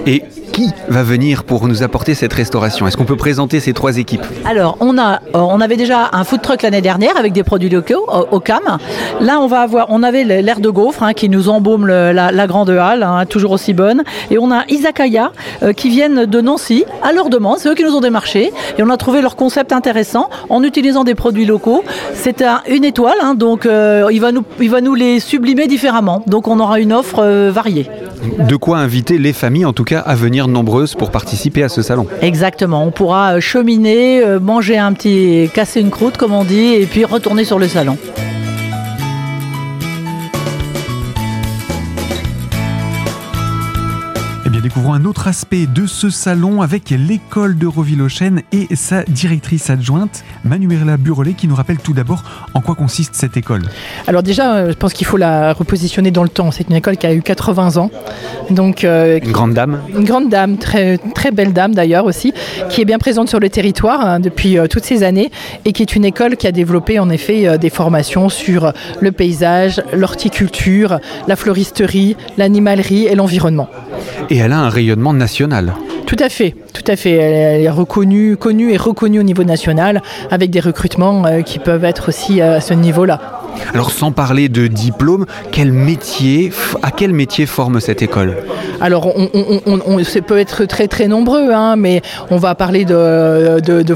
Et 0.06 0.22
qui 0.58 0.72
va 0.88 1.04
venir 1.04 1.44
pour 1.44 1.68
nous 1.68 1.84
apporter 1.84 2.14
cette 2.14 2.32
restauration? 2.32 2.88
Est-ce 2.88 2.96
qu'on 2.96 3.04
peut 3.04 3.16
présenter 3.16 3.60
ces 3.60 3.72
trois 3.72 3.98
équipes? 3.98 4.24
Alors, 4.44 4.76
on, 4.80 4.98
a, 4.98 5.20
on 5.32 5.60
avait 5.60 5.76
déjà 5.76 6.10
un 6.12 6.24
food 6.24 6.42
truck 6.42 6.62
l'année 6.62 6.80
dernière 6.80 7.16
avec 7.16 7.32
des 7.32 7.44
produits 7.44 7.68
locaux 7.68 8.08
au, 8.32 8.40
CAM. 8.40 8.78
Là, 9.20 9.38
on 9.40 9.46
va 9.46 9.60
avoir, 9.60 9.86
on 9.90 10.02
avait 10.02 10.24
l'air 10.24 10.58
de 10.58 10.68
gaufre 10.68 11.04
hein, 11.04 11.12
qui 11.12 11.28
nous 11.28 11.48
embaume 11.48 11.86
la, 11.86 12.46
grande 12.48 12.70
halle, 12.70 13.04
hein, 13.04 13.24
toujours 13.26 13.52
aussi 13.52 13.72
bonne. 13.72 14.02
Et 14.32 14.38
on 14.38 14.50
a 14.50 14.64
Izakaya 14.68 15.30
euh, 15.62 15.72
qui 15.72 15.90
viennent 15.90 16.24
de 16.24 16.40
Nancy 16.40 16.84
à 17.02 17.12
leur 17.12 17.30
demande. 17.30 17.58
C'est 17.58 17.68
eux 17.68 17.74
qui 17.76 17.84
nous 17.84 17.94
ont 17.94 18.00
démarché 18.00 18.52
et 18.78 18.82
on 18.82 18.90
a 18.90 18.96
trouvé 18.96 19.22
leur 19.22 19.36
concept 19.36 19.72
intéressant 19.72 20.28
en 20.48 20.64
utilisant 20.64 21.04
des 21.04 21.14
produits 21.14 21.46
locaux. 21.46 21.84
C'est 22.14 22.42
une 22.68 22.84
étoile, 22.84 23.18
hein, 23.22 23.34
donc 23.34 23.64
euh, 23.64 24.08
il, 24.10 24.20
va 24.20 24.32
nous, 24.32 24.94
les 24.96 25.20
sublimer 25.20 25.68
différemment. 25.68 26.24
Donc 26.26 26.48
on 26.48 26.58
aura 26.58 26.80
une 26.80 26.92
offre 26.92 27.20
euh, 27.20 27.52
variée. 27.52 27.88
De 28.48 28.56
quoi 28.56 28.78
inviter 28.78 29.18
les 29.18 29.32
familles, 29.32 29.64
en 29.64 29.72
tout 29.72 29.84
cas, 29.84 30.00
à 30.00 30.14
venir 30.14 30.48
nombreuses 30.48 30.94
pour 30.94 31.10
participer 31.10 31.62
à 31.62 31.68
ce 31.68 31.82
salon. 31.82 32.06
Exactement, 32.22 32.84
on 32.84 32.90
pourra 32.90 33.34
euh, 33.34 33.40
cheminer, 33.40 34.22
euh, 34.22 34.40
manger 34.40 34.78
un 34.78 34.92
petit, 34.92 35.50
casser 35.52 35.80
une 35.80 35.90
croûte 35.90 36.16
comme 36.16 36.32
on 36.32 36.44
dit, 36.44 36.74
et 36.74 36.86
puis 36.86 37.04
retourner 37.04 37.44
sur 37.44 37.58
le 37.58 37.68
salon. 37.68 37.96
Découvrons 44.68 44.92
un 44.92 45.06
autre 45.06 45.28
aspect 45.28 45.64
de 45.64 45.86
ce 45.86 46.10
salon 46.10 46.60
avec 46.60 46.90
l'école 46.90 47.56
de 47.56 47.66
Roville-aux-Chênes 47.66 48.42
et 48.52 48.76
sa 48.76 49.02
directrice 49.04 49.70
adjointe, 49.70 50.24
Manuela 50.44 50.98
Burelet, 50.98 51.32
qui 51.32 51.48
nous 51.48 51.54
rappelle 51.54 51.78
tout 51.78 51.94
d'abord 51.94 52.22
en 52.52 52.60
quoi 52.60 52.74
consiste 52.74 53.14
cette 53.14 53.38
école. 53.38 53.62
Alors 54.06 54.22
déjà, 54.22 54.56
euh, 54.56 54.72
je 54.72 54.76
pense 54.76 54.92
qu'il 54.92 55.06
faut 55.06 55.16
la 55.16 55.54
repositionner 55.54 56.10
dans 56.10 56.22
le 56.22 56.28
temps. 56.28 56.50
C'est 56.50 56.68
une 56.68 56.74
école 56.74 56.98
qui 56.98 57.06
a 57.06 57.14
eu 57.14 57.22
80 57.22 57.78
ans. 57.78 57.90
Donc, 58.50 58.84
euh, 58.84 59.18
une 59.22 59.32
grande 59.32 59.54
dame 59.54 59.80
Une 59.88 60.04
grande 60.04 60.28
dame, 60.28 60.58
très, 60.58 60.98
très 61.14 61.30
belle 61.30 61.54
dame 61.54 61.74
d'ailleurs 61.74 62.04
aussi, 62.04 62.34
qui 62.68 62.82
est 62.82 62.84
bien 62.84 62.98
présente 62.98 63.30
sur 63.30 63.40
le 63.40 63.48
territoire 63.48 64.04
hein, 64.04 64.20
depuis 64.20 64.58
euh, 64.58 64.66
toutes 64.66 64.84
ces 64.84 65.02
années 65.02 65.30
et 65.64 65.72
qui 65.72 65.80
est 65.80 65.96
une 65.96 66.04
école 66.04 66.36
qui 66.36 66.46
a 66.46 66.52
développé 66.52 66.98
en 66.98 67.08
effet 67.08 67.56
des 67.56 67.70
formations 67.70 68.28
sur 68.28 68.74
le 69.00 69.12
paysage, 69.12 69.82
l'horticulture, 69.94 70.98
la 71.26 71.36
floristerie, 71.36 72.18
l'animalerie 72.36 73.06
et 73.06 73.14
l'environnement. 73.14 73.70
Et 74.30 74.36
elle 74.36 74.52
a 74.52 74.58
un 74.58 74.68
rayonnement 74.68 75.12
national. 75.12 75.74
Tout 76.06 76.16
à 76.18 76.28
fait, 76.28 76.54
tout 76.72 76.84
à 76.86 76.96
fait. 76.96 77.12
Elle 77.12 77.62
est 77.62 77.70
reconnue, 77.70 78.36
connue 78.36 78.72
et 78.72 78.76
reconnue 78.76 79.20
au 79.20 79.22
niveau 79.22 79.44
national 79.44 80.02
avec 80.30 80.50
des 80.50 80.60
recrutements 80.60 81.26
euh, 81.26 81.42
qui 81.42 81.58
peuvent 81.58 81.84
être 81.84 82.08
aussi 82.08 82.40
à 82.40 82.60
ce 82.60 82.74
niveau-là. 82.74 83.42
Alors 83.74 83.90
sans 83.90 84.12
parler 84.12 84.48
de 84.48 84.66
diplôme, 84.66 85.26
quel 85.52 85.72
métier, 85.72 86.52
à 86.82 86.90
quel 86.90 87.12
métier 87.12 87.46
forme 87.46 87.80
cette 87.80 88.02
école? 88.02 88.36
Alors 88.80 89.06
on, 89.16 89.28
on, 89.66 90.04
ça 90.04 90.20
peut 90.20 90.38
être 90.38 90.64
très 90.64 90.88
très 90.88 91.08
nombreux, 91.08 91.52
hein, 91.52 91.76
mais 91.76 92.02
on 92.30 92.36
va 92.36 92.54
parler 92.54 92.84
de, 92.84 93.60
de, 93.60 93.94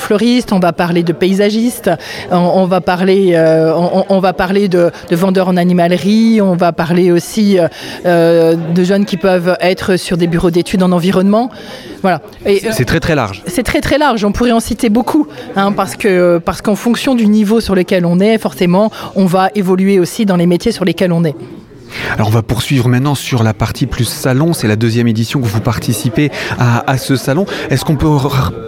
on 0.53 0.59
va 0.59 0.73
parler 0.73 1.03
de 1.03 1.13
paysagistes, 1.13 1.91
on, 2.31 2.67
va 2.67 2.81
parler, 2.81 3.33
euh, 3.35 3.73
on, 4.09 4.21
va 4.21 4.33
parler 4.33 4.69
de, 4.69 4.91
de, 5.09 5.17
vendeurs 5.17 5.49
en 5.49 5.57
animalerie, 5.57 6.41
on 6.41 6.57
va 6.57 6.73
parler 6.73 7.13
aussi 7.13 7.59
euh, 8.05 8.57
de 8.75 8.85
jeunes 8.85 9.05
qui 9.05 9.17
peuvent 9.17 9.57
être 9.61 9.97
sur 9.97 10.17
des 10.17 10.27
bureaux 10.27 10.51
d'études 10.51 10.83
en 10.83 10.93
environnement. 10.93 11.51
Voilà. 12.03 12.21
C'est 12.73 12.85
très 12.85 12.99
très 12.99 13.15
large. 13.15 13.43
C'est 13.47 13.63
très 13.63 13.81
très 13.81 13.97
large. 13.97 14.25
On 14.25 14.33
pourrait 14.33 14.53
en 14.53 14.61
citer 14.61 14.89
beaucoup, 14.89 15.29
hein, 15.55 15.71
parce 15.71 15.95
que 15.95 16.39
parce 16.45 16.61
qu'en 16.61 16.75
fonction 16.75 17.15
du 17.15 17.29
niveau 17.29 17.61
sur 17.61 17.77
lequel 17.77 18.05
on 18.05 18.19
est, 18.19 18.39
forcément, 18.39 18.91
on 19.15 19.27
va 19.27 19.51
évoluer 19.55 19.99
aussi 19.99 20.27
dans 20.27 20.37
les 20.37 20.47
métiers 20.47 20.73
sur 20.73 20.85
lesquels 20.85 21.13
on 21.13 21.25
est. 21.25 21.37
Alors 22.15 22.29
on 22.29 22.31
va 22.31 22.43
poursuivre 22.43 22.89
maintenant 22.89 23.15
sur 23.15 23.43
la 23.43 23.55
partie 23.55 23.87
plus 23.87 24.05
salon. 24.05 24.53
C'est 24.53 24.69
la 24.69 24.77
deuxième 24.77 25.09
édition 25.09 25.41
que 25.41 25.47
vous 25.47 25.61
participez 25.61 26.31
à, 26.59 26.99
ce 26.99 27.17
salon. 27.17 27.47
Est-ce 27.71 27.85
qu'on 27.85 27.97
peut 27.97 28.09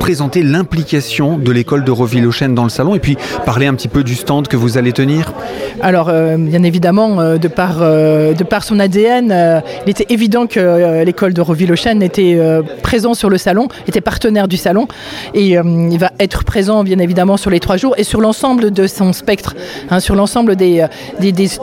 présenter 0.00 0.42
l'implication 0.42 1.38
de 1.38 1.52
l'école 1.52 1.84
de 1.84 1.90
Roville-aux-Chênes 1.90 2.54
dans 2.54 2.64
le 2.64 2.70
salon 2.70 2.94
et 2.94 2.98
puis 2.98 3.16
parler 3.44 3.66
un 3.66 3.74
petit 3.74 3.88
peu 3.88 4.02
du 4.02 4.14
stand 4.14 4.48
que 4.48 4.56
vous 4.56 4.78
allez 4.78 4.92
tenir? 4.92 5.32
Alors 5.80 6.08
euh, 6.08 6.36
bien 6.38 6.62
évidemment, 6.62 7.20
euh, 7.20 7.36
de, 7.36 7.48
par, 7.48 7.78
euh, 7.80 8.32
de 8.32 8.44
par 8.44 8.64
son 8.64 8.78
ADN, 8.78 9.62
il 9.86 9.90
était 9.90 10.06
évident 10.12 10.46
que 10.46 11.04
l'école 11.04 11.34
de 11.34 11.40
Roville-aux-Chênes 11.40 12.02
était 12.02 12.38
présent 12.82 13.14
sur 13.14 13.30
le 13.30 13.38
salon, 13.38 13.68
était 13.86 14.00
partenaire 14.00 14.48
du 14.48 14.56
salon 14.56 14.88
et 15.34 15.50
il 15.50 15.98
va 15.98 16.12
être 16.18 16.44
présent 16.44 16.84
bien 16.84 16.98
évidemment 16.98 17.36
sur 17.36 17.50
les 17.50 17.60
trois 17.60 17.76
jours 17.76 17.94
et 17.98 18.04
sur 18.04 18.20
l'ensemble 18.20 18.70
de 18.70 18.86
son 18.86 19.12
spectre, 19.12 19.54
hein, 19.90 20.00
sur 20.00 20.14
l'ensemble 20.14 20.56
des 20.56 20.88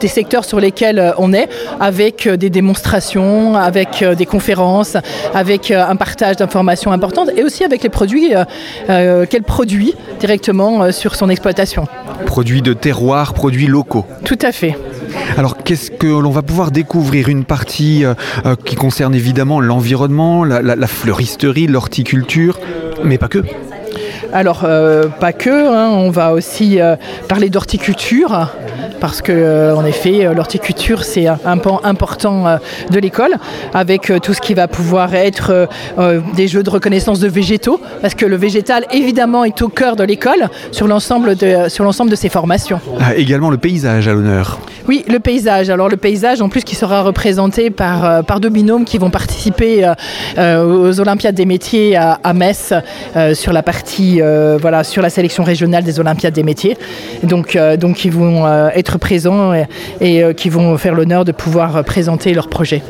secteurs 0.08 0.46
sur 0.46 0.60
lesquels 0.60 1.14
on 1.18 1.34
est 1.34 1.50
avec 1.80 2.28
euh, 2.28 2.38
des 2.38 2.50
démonstrations, 2.50 3.56
avec 3.56 4.02
euh, 4.02 4.16
des 4.16 4.26
conférences, 4.26 4.98
avec 5.34 5.72
euh, 5.72 5.86
un 5.86 5.96
partage 5.96 6.38
d'informations 6.38 6.92
importantes 6.92 7.30
et 7.36 7.44
aussi 7.44 7.64
avec 7.64 7.84
les 7.84 7.90
produits 7.90 8.34
qu'elle 8.88 9.44
produit 9.44 9.94
directement 10.20 10.92
sur 10.92 11.16
son 11.16 11.30
exploitation. 11.30 11.88
Produits 12.26 12.62
de 12.62 12.74
terroir, 12.74 13.34
produits 13.34 13.68
locaux. 13.68 14.06
Tout 14.24 14.38
à 14.42 14.52
fait. 14.52 14.78
Alors 15.38 15.58
qu'est-ce 15.58 15.92
que 15.92 16.08
l'on 16.08 16.30
va 16.30 16.42
pouvoir 16.42 16.72
découvrir? 16.72 17.30
Une 17.30 17.46
partie 17.46 18.04
qui 18.66 18.76
concerne 18.76 19.16
évidemment 19.16 19.60
l'environnement, 19.60 20.44
la, 20.44 20.88
fleuristerie, 20.88 21.68
l'horticulture, 21.68 22.60
mais 23.04 23.18
pas 23.18 23.28
que. 23.28 23.44
Alors, 24.34 24.66
pas 25.20 25.34
que, 25.34 25.50
hein. 25.50 25.90
on 25.90 26.10
va 26.10 26.34
aussi 26.34 26.80
parler 27.28 27.50
d'horticulture, 27.50 28.50
parce 29.02 29.22
que 29.22 29.34
euh, 29.34 29.76
en 29.76 29.84
effet 29.84 30.26
euh, 30.26 30.34
l'horticulture 30.34 31.04
c'est 31.04 31.28
un 31.28 31.58
pan 31.58 31.82
important 31.84 32.48
euh, 32.48 32.58
de 32.92 33.00
l'école 33.00 33.36
avec 33.74 34.14
tout 34.22 34.34
ce 34.34 34.40
qui 34.40 34.54
va 34.54 34.68
pouvoir 34.68 35.14
être 35.16 35.68
des 36.36 36.48
jeux 36.48 36.62
de 36.62 36.70
reconnaissance 36.70 37.20
de 37.20 37.28
végétaux 37.28 37.82
parce 38.02 38.14
que 38.14 38.26
le 38.26 38.36
végétal 38.36 38.86
évidemment 38.92 39.44
est 39.44 39.62
au 39.62 39.70
cœur 39.70 39.96
de 39.96 40.04
l'école 40.04 40.50
sur 40.72 40.88
l'ensemble 40.88 41.36
de, 41.36 41.68
sur 41.68 41.84
l'ensemble 41.84 42.12
de 42.12 42.16
ses 42.16 42.30
formations. 42.30 42.80
Ah, 43.00 43.16
également 43.16 43.50
le 43.50 43.58
paysage 43.58 44.08
à 44.08 44.14
l'honneur. 44.14 44.60
Oui, 44.88 45.04
le 45.08 45.20
paysage. 45.20 45.70
Alors 45.70 45.90
le 45.90 45.98
paysage 45.98 46.42
en 46.42 46.50
plus 46.50 46.64
qui 46.64 46.76
sera 46.76 47.02
représenté 47.02 47.72
par, 47.72 48.24
par 48.24 48.40
deux 48.40 48.50
binômes 48.50 48.86
qui 48.86 49.00
vont 49.00 49.10
participer 49.10 49.92
aux 50.38 51.00
Olympiades 51.00 51.36
des 51.36 51.46
métiers 51.46 51.96
à, 51.96 52.34
Metz 52.34 52.74
sur 53.34 53.54
la 53.54 53.64
partie 53.64 54.22
voilà 54.60 54.84
sur 54.84 55.02
la 55.02 55.10
sélection 55.10 55.44
régionale 55.44 55.84
des 55.84 56.00
Olympiades 56.00 56.34
des 56.34 56.44
métiers. 56.44 56.78
Donc 57.24 57.58
donc 57.80 58.06
ils 58.06 58.12
vont 58.12 58.48
être 58.74 58.91
présents 58.98 59.54
et, 59.54 60.24
euh, 60.24 60.34
qui 60.34 60.50
vont 60.50 60.78
faire 60.78 60.94
l'honneur 60.94 61.26
de 61.26 61.32
pouvoir 61.32 61.84
présenter 61.84 62.34
leur 62.34 62.48
projet. 62.48 62.82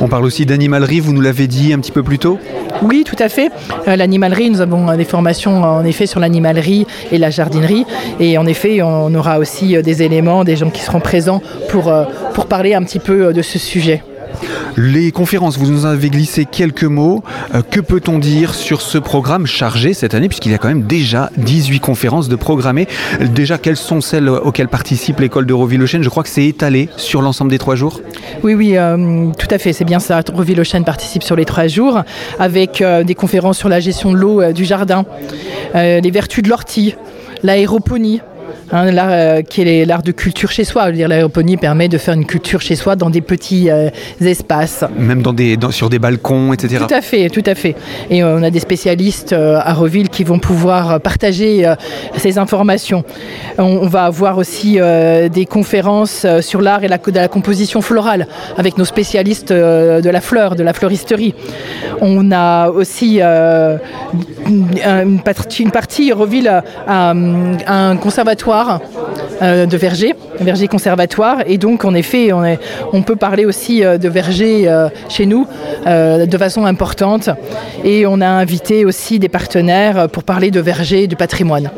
On 0.00 0.08
parle 0.08 0.24
aussi 0.24 0.46
d'animalerie, 0.46 1.00
vous 1.00 1.12
nous 1.12 1.20
l'avez 1.20 1.46
dit 1.46 1.72
un 1.72 1.78
petit 1.78 1.92
peu 1.92 2.02
plus 2.02 2.18
tôt? 2.18 2.38
Oui, 2.82 3.04
tout 3.04 3.16
à 3.18 3.28
fait. 3.28 3.50
Euh, 3.88 3.96
l'animalerie, 3.96 4.50
nous 4.50 4.60
avons 4.60 4.94
des 4.96 5.04
formations 5.04 5.62
en 5.62 5.84
effet 5.84 6.06
sur 6.06 6.20
l'animalerie 6.20 6.86
et 7.12 7.18
la 7.18 7.30
jardinerie. 7.30 7.86
Et 8.20 8.36
en 8.38 8.46
effet, 8.46 8.82
on 8.82 9.14
aura 9.14 9.38
aussi 9.38 9.76
euh, 9.76 9.82
des 9.82 10.02
éléments, 10.02 10.44
des 10.44 10.56
gens 10.56 10.70
qui 10.70 10.82
seront 10.82 11.00
présents 11.00 11.40
pour, 11.68 11.92
pour 12.34 12.46
parler 12.46 12.74
un 12.74 12.82
petit 12.82 12.98
peu 12.98 13.32
de 13.32 13.42
ce 13.42 13.58
sujet. 13.58 14.02
Les 14.76 15.10
conférences, 15.10 15.58
vous 15.58 15.70
nous 15.70 15.86
avez 15.86 16.10
glissé 16.10 16.44
quelques 16.44 16.84
mots. 16.84 17.22
Euh, 17.54 17.62
que 17.62 17.80
peut-on 17.80 18.18
dire 18.18 18.54
sur 18.54 18.82
ce 18.82 18.98
programme 18.98 19.46
chargé 19.46 19.94
cette 19.94 20.14
année, 20.14 20.28
puisqu'il 20.28 20.52
y 20.52 20.54
a 20.54 20.58
quand 20.58 20.68
même 20.68 20.82
déjà 20.82 21.30
18 21.36 21.80
conférences 21.80 22.28
de 22.28 22.36
programmées? 22.36 22.86
Déjà, 23.20 23.58
quelles 23.58 23.76
sont 23.76 24.00
celles 24.00 24.28
auxquelles 24.28 24.68
participe 24.68 25.20
l'école 25.20 25.46
de 25.46 25.54
Roville-le-Chêne 25.54 26.02
Je 26.02 26.08
crois 26.08 26.22
que 26.22 26.28
c'est 26.28 26.46
étalé 26.46 26.88
sur 26.96 27.22
l'ensemble 27.22 27.50
des 27.50 27.58
trois 27.58 27.74
jours. 27.74 28.00
Oui, 28.42 28.54
oui, 28.54 28.76
euh, 28.76 29.30
tout 29.38 29.48
à 29.50 29.58
fait, 29.58 29.72
c'est 29.72 29.84
bien 29.84 29.98
ça. 29.98 30.20
Roville-le-Chêne 30.32 30.84
participe 30.84 31.22
sur 31.22 31.36
les 31.36 31.44
trois 31.44 31.68
jours, 31.68 32.02
avec 32.38 32.82
euh, 32.82 33.02
des 33.02 33.14
conférences 33.14 33.58
sur 33.58 33.68
la 33.68 33.80
gestion 33.80 34.12
de 34.12 34.16
l'eau 34.16 34.52
du 34.52 34.64
jardin, 34.64 35.04
les 35.74 36.10
vertus 36.10 36.42
de 36.42 36.48
l'ortie, 36.48 36.94
l'aéroponie, 37.42 38.20
Hein, 38.72 38.90
l'art, 38.90 39.10
euh, 39.10 39.42
qui 39.42 39.62
est 39.62 39.84
l'art 39.84 40.02
de 40.02 40.10
culture 40.10 40.50
chez 40.50 40.64
soi. 40.64 40.90
l'aéroponie 40.90 41.56
permet 41.56 41.86
de 41.88 41.98
faire 41.98 42.14
une 42.14 42.26
culture 42.26 42.60
chez 42.60 42.74
soi 42.74 42.96
dans 42.96 43.10
des 43.10 43.20
petits 43.20 43.70
euh, 43.70 43.90
espaces. 44.20 44.84
Même 44.98 45.22
dans 45.22 45.32
des, 45.32 45.56
sur 45.70 45.88
des 45.88 46.00
balcons, 46.00 46.52
etc. 46.52 46.84
Tout 46.88 46.94
à 46.94 47.00
fait, 47.00 47.30
tout 47.30 47.44
à 47.46 47.54
fait. 47.54 47.76
Et 48.10 48.24
euh, 48.24 48.36
on 48.36 48.42
a 48.42 48.50
des 48.50 48.58
spécialistes 48.58 49.32
à 49.32 49.72
Reville 49.72 50.08
qui 50.08 50.24
vont 50.24 50.40
pouvoir 50.40 51.00
partager 51.00 51.72
ces 52.16 52.38
informations. 52.38 53.04
On, 53.58 53.86
va 53.86 54.04
avoir 54.04 54.38
aussi 54.38 54.78
des 54.78 55.46
conférences 55.46 56.26
sur 56.40 56.60
l'art 56.60 56.82
et 56.82 56.88
la, 56.88 56.98
de 56.98 57.12
la 57.12 57.28
composition 57.28 57.82
florale 57.82 58.26
avec 58.56 58.78
nos 58.78 58.84
spécialistes 58.84 59.52
de 59.52 60.10
la 60.10 60.20
fleur, 60.20 60.56
de 60.56 60.62
la 60.62 60.72
fleuristerie. 60.72 61.34
On 62.00 62.32
a 62.32 62.70
aussi 62.70 63.20
une, 63.20 65.20
partie, 65.24 65.62
une 65.62 65.70
partie 65.70 66.12
Reville 66.12 66.62
un 66.86 67.96
conservatoire 67.96 68.55
euh, 69.42 69.66
de 69.66 69.76
verger, 69.76 70.14
verger 70.40 70.68
conservatoire. 70.68 71.38
Et 71.46 71.58
donc, 71.58 71.84
en 71.84 71.94
effet, 71.94 72.32
on, 72.32 72.44
est, 72.44 72.58
on 72.92 73.02
peut 73.02 73.16
parler 73.16 73.44
aussi 73.44 73.84
euh, 73.84 73.98
de 73.98 74.08
verger 74.08 74.68
euh, 74.68 74.88
chez 75.08 75.26
nous 75.26 75.46
de 75.86 76.38
façon 76.38 76.64
importante. 76.64 77.30
Et 77.84 78.06
on 78.06 78.20
a 78.20 78.26
invité 78.26 78.84
aussi 78.84 79.18
des 79.18 79.28
partenaires 79.28 80.08
pour 80.08 80.24
parler 80.24 80.50
de 80.50 80.60
verger 80.60 81.06
du 81.06 81.16
patrimoine 81.16 81.70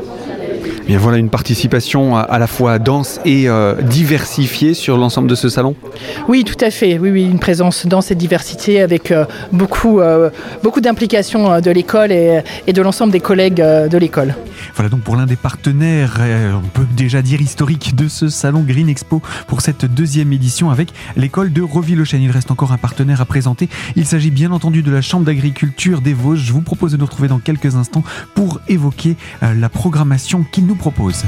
voilà 0.97 1.19
une 1.19 1.29
participation 1.29 2.17
à, 2.17 2.39
la 2.39 2.47
fois 2.47 2.79
dense 2.79 3.21
et 3.25 3.49
euh, 3.49 3.75
diversifiée 3.83 4.73
sur 4.73 4.97
l'ensemble 4.97 5.29
de 5.29 5.35
ce 5.35 5.49
salon. 5.49 5.75
Oui, 6.29 6.45
tout 6.45 6.57
à 6.65 6.71
fait. 6.71 6.99
Oui, 6.99 7.11
oui, 7.11 7.25
une 7.25 7.39
présence 7.39 7.87
dense 7.87 8.11
et 8.11 8.15
diversité 8.15 8.81
avec 8.81 9.11
euh, 9.11 9.27
beaucoup, 9.53 10.01
euh, 10.01 10.31
beaucoup 10.63 10.81
d'implication 10.81 11.61
de 11.61 11.71
l'école 11.71 12.13
et, 12.13 12.43
de 12.73 12.83
l'ensemble 12.83 13.13
des 13.13 13.21
collègues 13.21 13.63
de 13.63 13.99
l'école. 13.99 14.35
Voilà 14.75 14.88
donc 14.88 15.03
pour 15.03 15.17
l'un 15.17 15.27
des 15.27 15.37
partenaires, 15.37 16.21
on 16.55 16.69
peut 16.69 16.87
déjà 16.97 17.23
dire 17.23 17.41
historique 17.41 17.95
de 17.95 18.09
ce 18.09 18.29
salon 18.29 18.62
Green 18.62 18.88
Expo 18.88 19.23
pour 19.47 19.61
cette 19.61 19.85
deuxième 19.85 20.33
édition 20.33 20.71
avec 20.71 20.93
l'école 21.17 21.53
de 21.53 21.62
Roville-le-Chêne. 21.62 22.23
Il 22.23 22.31
reste 22.31 22.50
encore 22.50 22.73
un 22.73 22.79
partenaire 22.79 23.21
à 23.21 23.25
présenter. 23.25 23.69
Il 23.97 24.07
s'agit 24.07 24.31
bien 24.31 24.53
entendu 24.53 24.83
de 24.83 24.91
la 24.91 25.00
Chambre 25.00 25.25
d'agriculture 25.25 26.00
des 26.00 26.15
Vosges. 26.15 26.45
Je 26.45 26.53
vous 26.53 26.62
propose 26.62 26.93
de 26.93 26.97
nous 26.97 27.07
retrouver 27.07 27.29
dans 27.29 27.38
quelques 27.38 27.77
instants 27.77 28.05
pour 28.35 28.61
évoquer 28.69 29.17
la 29.43 29.69
programmation 29.69 30.45
qui 30.50 30.62
nous 30.62 30.77
propose. 30.77 31.25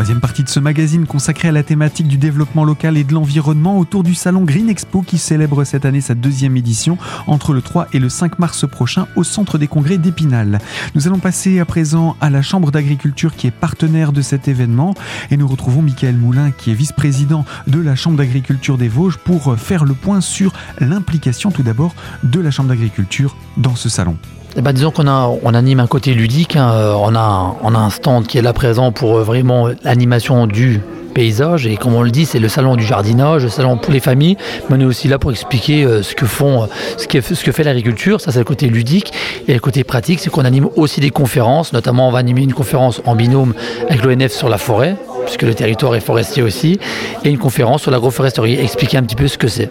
Troisième 0.00 0.20
partie 0.20 0.42
de 0.42 0.48
ce 0.48 0.60
magazine 0.60 1.04
consacré 1.04 1.48
à 1.48 1.52
la 1.52 1.62
thématique 1.62 2.08
du 2.08 2.16
développement 2.16 2.64
local 2.64 2.96
et 2.96 3.04
de 3.04 3.12
l'environnement 3.12 3.78
autour 3.78 4.02
du 4.02 4.14
salon 4.14 4.44
Green 4.44 4.70
Expo 4.70 5.02
qui 5.02 5.18
célèbre 5.18 5.62
cette 5.64 5.84
année 5.84 6.00
sa 6.00 6.14
deuxième 6.14 6.56
édition 6.56 6.96
entre 7.26 7.52
le 7.52 7.60
3 7.60 7.88
et 7.92 7.98
le 7.98 8.08
5 8.08 8.38
mars 8.38 8.66
prochain 8.66 9.08
au 9.14 9.24
centre 9.24 9.58
des 9.58 9.68
congrès 9.68 9.98
d'Épinal. 9.98 10.58
Nous 10.94 11.06
allons 11.06 11.18
passer 11.18 11.60
à 11.60 11.66
présent 11.66 12.16
à 12.22 12.30
la 12.30 12.40
Chambre 12.40 12.70
d'agriculture 12.70 13.36
qui 13.36 13.46
est 13.46 13.50
partenaire 13.50 14.12
de 14.12 14.22
cet 14.22 14.48
événement 14.48 14.94
et 15.30 15.36
nous 15.36 15.46
retrouvons 15.46 15.82
Michael 15.82 16.16
Moulin 16.16 16.50
qui 16.50 16.70
est 16.70 16.74
vice-président 16.74 17.44
de 17.66 17.78
la 17.78 17.94
Chambre 17.94 18.16
d'agriculture 18.16 18.78
des 18.78 18.88
Vosges 18.88 19.18
pour 19.18 19.58
faire 19.58 19.84
le 19.84 19.92
point 19.92 20.22
sur 20.22 20.54
l'implication 20.78 21.50
tout 21.50 21.62
d'abord 21.62 21.94
de 22.22 22.40
la 22.40 22.50
Chambre 22.50 22.70
d'agriculture 22.70 23.36
dans 23.58 23.76
ce 23.76 23.90
salon. 23.90 24.16
Eh 24.56 24.62
ben, 24.62 24.72
disons 24.72 24.90
qu'on 24.90 25.06
on 25.06 25.54
anime 25.54 25.78
un 25.78 25.86
côté 25.86 26.12
ludique, 26.12 26.56
hein. 26.56 26.72
euh, 26.72 26.92
on, 26.96 27.14
a, 27.14 27.56
on 27.62 27.74
a 27.74 27.78
un 27.78 27.90
stand 27.90 28.26
qui 28.26 28.36
est 28.36 28.42
là 28.42 28.52
présent 28.52 28.90
pour 28.90 29.18
euh, 29.18 29.22
vraiment 29.22 29.68
l'animation 29.84 30.48
du 30.48 30.80
paysage. 31.14 31.66
Et 31.66 31.76
comme 31.76 31.94
on 31.94 32.02
le 32.02 32.10
dit 32.10 32.26
c'est 32.26 32.40
le 32.40 32.48
salon 32.48 32.74
du 32.74 32.84
jardinage, 32.84 33.44
le 33.44 33.48
salon 33.48 33.76
pour 33.76 33.92
les 33.92 34.00
familles. 34.00 34.36
Mais 34.68 34.76
on 34.76 34.80
est 34.80 34.84
aussi 34.84 35.06
là 35.06 35.20
pour 35.20 35.30
expliquer 35.30 35.84
euh, 35.84 36.02
ce 36.02 36.16
que 36.16 36.26
font 36.26 36.68
ce 36.96 37.06
que 37.06 37.52
fait 37.52 37.62
l'agriculture, 37.62 38.20
ça 38.20 38.32
c'est 38.32 38.40
le 38.40 38.44
côté 38.44 38.66
ludique. 38.66 39.12
Et 39.46 39.54
le 39.54 39.60
côté 39.60 39.84
pratique 39.84 40.18
c'est 40.18 40.30
qu'on 40.30 40.44
anime 40.44 40.68
aussi 40.74 41.00
des 41.00 41.10
conférences, 41.10 41.72
notamment 41.72 42.08
on 42.08 42.10
va 42.10 42.18
animer 42.18 42.42
une 42.42 42.52
conférence 42.52 43.00
en 43.06 43.14
binôme 43.14 43.54
avec 43.88 44.04
l'ONF 44.04 44.32
sur 44.32 44.48
la 44.48 44.58
forêt 44.58 44.96
puisque 45.30 45.42
le 45.42 45.54
territoire 45.54 45.94
est 45.94 46.00
forestier 46.00 46.42
aussi, 46.42 46.80
et 47.24 47.30
une 47.30 47.38
conférence 47.38 47.82
sur 47.82 47.92
l'agroforesterie, 47.92 48.58
expliquer 48.58 48.98
un 48.98 49.02
petit 49.04 49.14
peu 49.14 49.28
ce 49.28 49.38
que 49.38 49.46
c'est. 49.46 49.70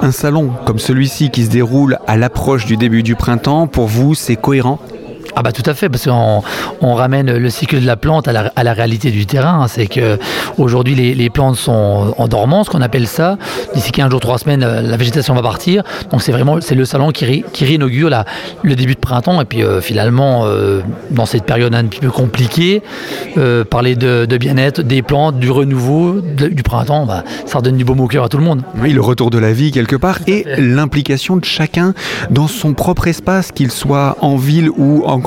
Un 0.00 0.12
salon 0.12 0.50
comme 0.64 0.78
celui-ci 0.78 1.30
qui 1.30 1.44
se 1.44 1.50
déroule 1.50 1.98
à 2.06 2.16
l'approche 2.16 2.64
du 2.64 2.78
début 2.78 3.02
du 3.02 3.14
printemps, 3.14 3.66
pour 3.66 3.86
vous, 3.86 4.14
c'est 4.14 4.36
cohérent? 4.36 4.78
Ah 5.38 5.42
bah 5.42 5.52
tout 5.52 5.62
à 5.66 5.74
fait, 5.74 5.88
parce 5.88 6.04
qu'on 6.04 6.42
on 6.80 6.94
ramène 6.94 7.36
le 7.36 7.48
cycle 7.50 7.80
de 7.80 7.86
la 7.86 7.96
plante 7.96 8.26
à 8.26 8.32
la, 8.32 8.52
à 8.56 8.64
la 8.64 8.72
réalité 8.72 9.12
du 9.12 9.24
terrain. 9.24 9.68
C'est 9.68 9.86
que 9.86 10.18
aujourd'hui 10.56 10.96
les, 10.96 11.14
les, 11.14 11.30
plantes 11.30 11.54
sont 11.54 12.12
en 12.18 12.26
dormance, 12.26 12.68
qu'on 12.68 12.82
appelle 12.82 13.06
ça. 13.06 13.38
D'ici 13.72 13.92
15 13.92 14.10
jours, 14.10 14.18
3 14.18 14.38
semaines, 14.38 14.62
la 14.62 14.96
végétation 14.96 15.34
va 15.34 15.42
partir. 15.42 15.84
Donc 16.10 16.22
c'est 16.22 16.32
vraiment 16.32 16.60
c'est 16.60 16.74
le 16.74 16.84
salon 16.84 17.12
qui, 17.12 17.24
ré, 17.24 17.44
qui 17.52 17.64
réinaugure 17.64 18.10
la, 18.10 18.24
le 18.64 18.74
début 18.74 18.96
de 18.96 18.98
printemps. 18.98 19.40
Et 19.40 19.44
puis 19.44 19.62
euh, 19.62 19.80
finalement, 19.80 20.42
euh, 20.44 20.80
dans 21.12 21.24
cette 21.24 21.44
période 21.44 21.72
un 21.72 21.84
petit 21.84 22.00
peu 22.00 22.10
compliquée, 22.10 22.82
euh, 23.36 23.62
parler 23.62 23.94
de, 23.94 24.26
de 24.26 24.38
bien-être, 24.38 24.82
des 24.82 25.02
plantes, 25.02 25.38
du 25.38 25.52
renouveau, 25.52 26.20
de, 26.20 26.48
du 26.48 26.64
printemps, 26.64 27.06
bah, 27.06 27.22
ça 27.46 27.58
redonne 27.58 27.76
du 27.76 27.84
beau 27.84 27.94
au 27.94 28.08
cœur 28.08 28.24
à 28.24 28.28
tout 28.28 28.38
le 28.38 28.44
monde. 28.44 28.62
Oui, 28.82 28.92
le 28.92 29.02
retour 29.02 29.30
de 29.30 29.38
la 29.38 29.52
vie 29.52 29.70
quelque 29.70 29.94
part 29.94 30.18
et 30.26 30.44
l'implication 30.58 31.36
de 31.36 31.44
chacun 31.44 31.94
dans 32.30 32.48
son 32.48 32.74
propre 32.74 33.06
espace, 33.06 33.52
qu'il 33.52 33.70
soit 33.70 34.16
en 34.20 34.34
ville 34.34 34.70
ou 34.76 35.04
en 35.06 35.20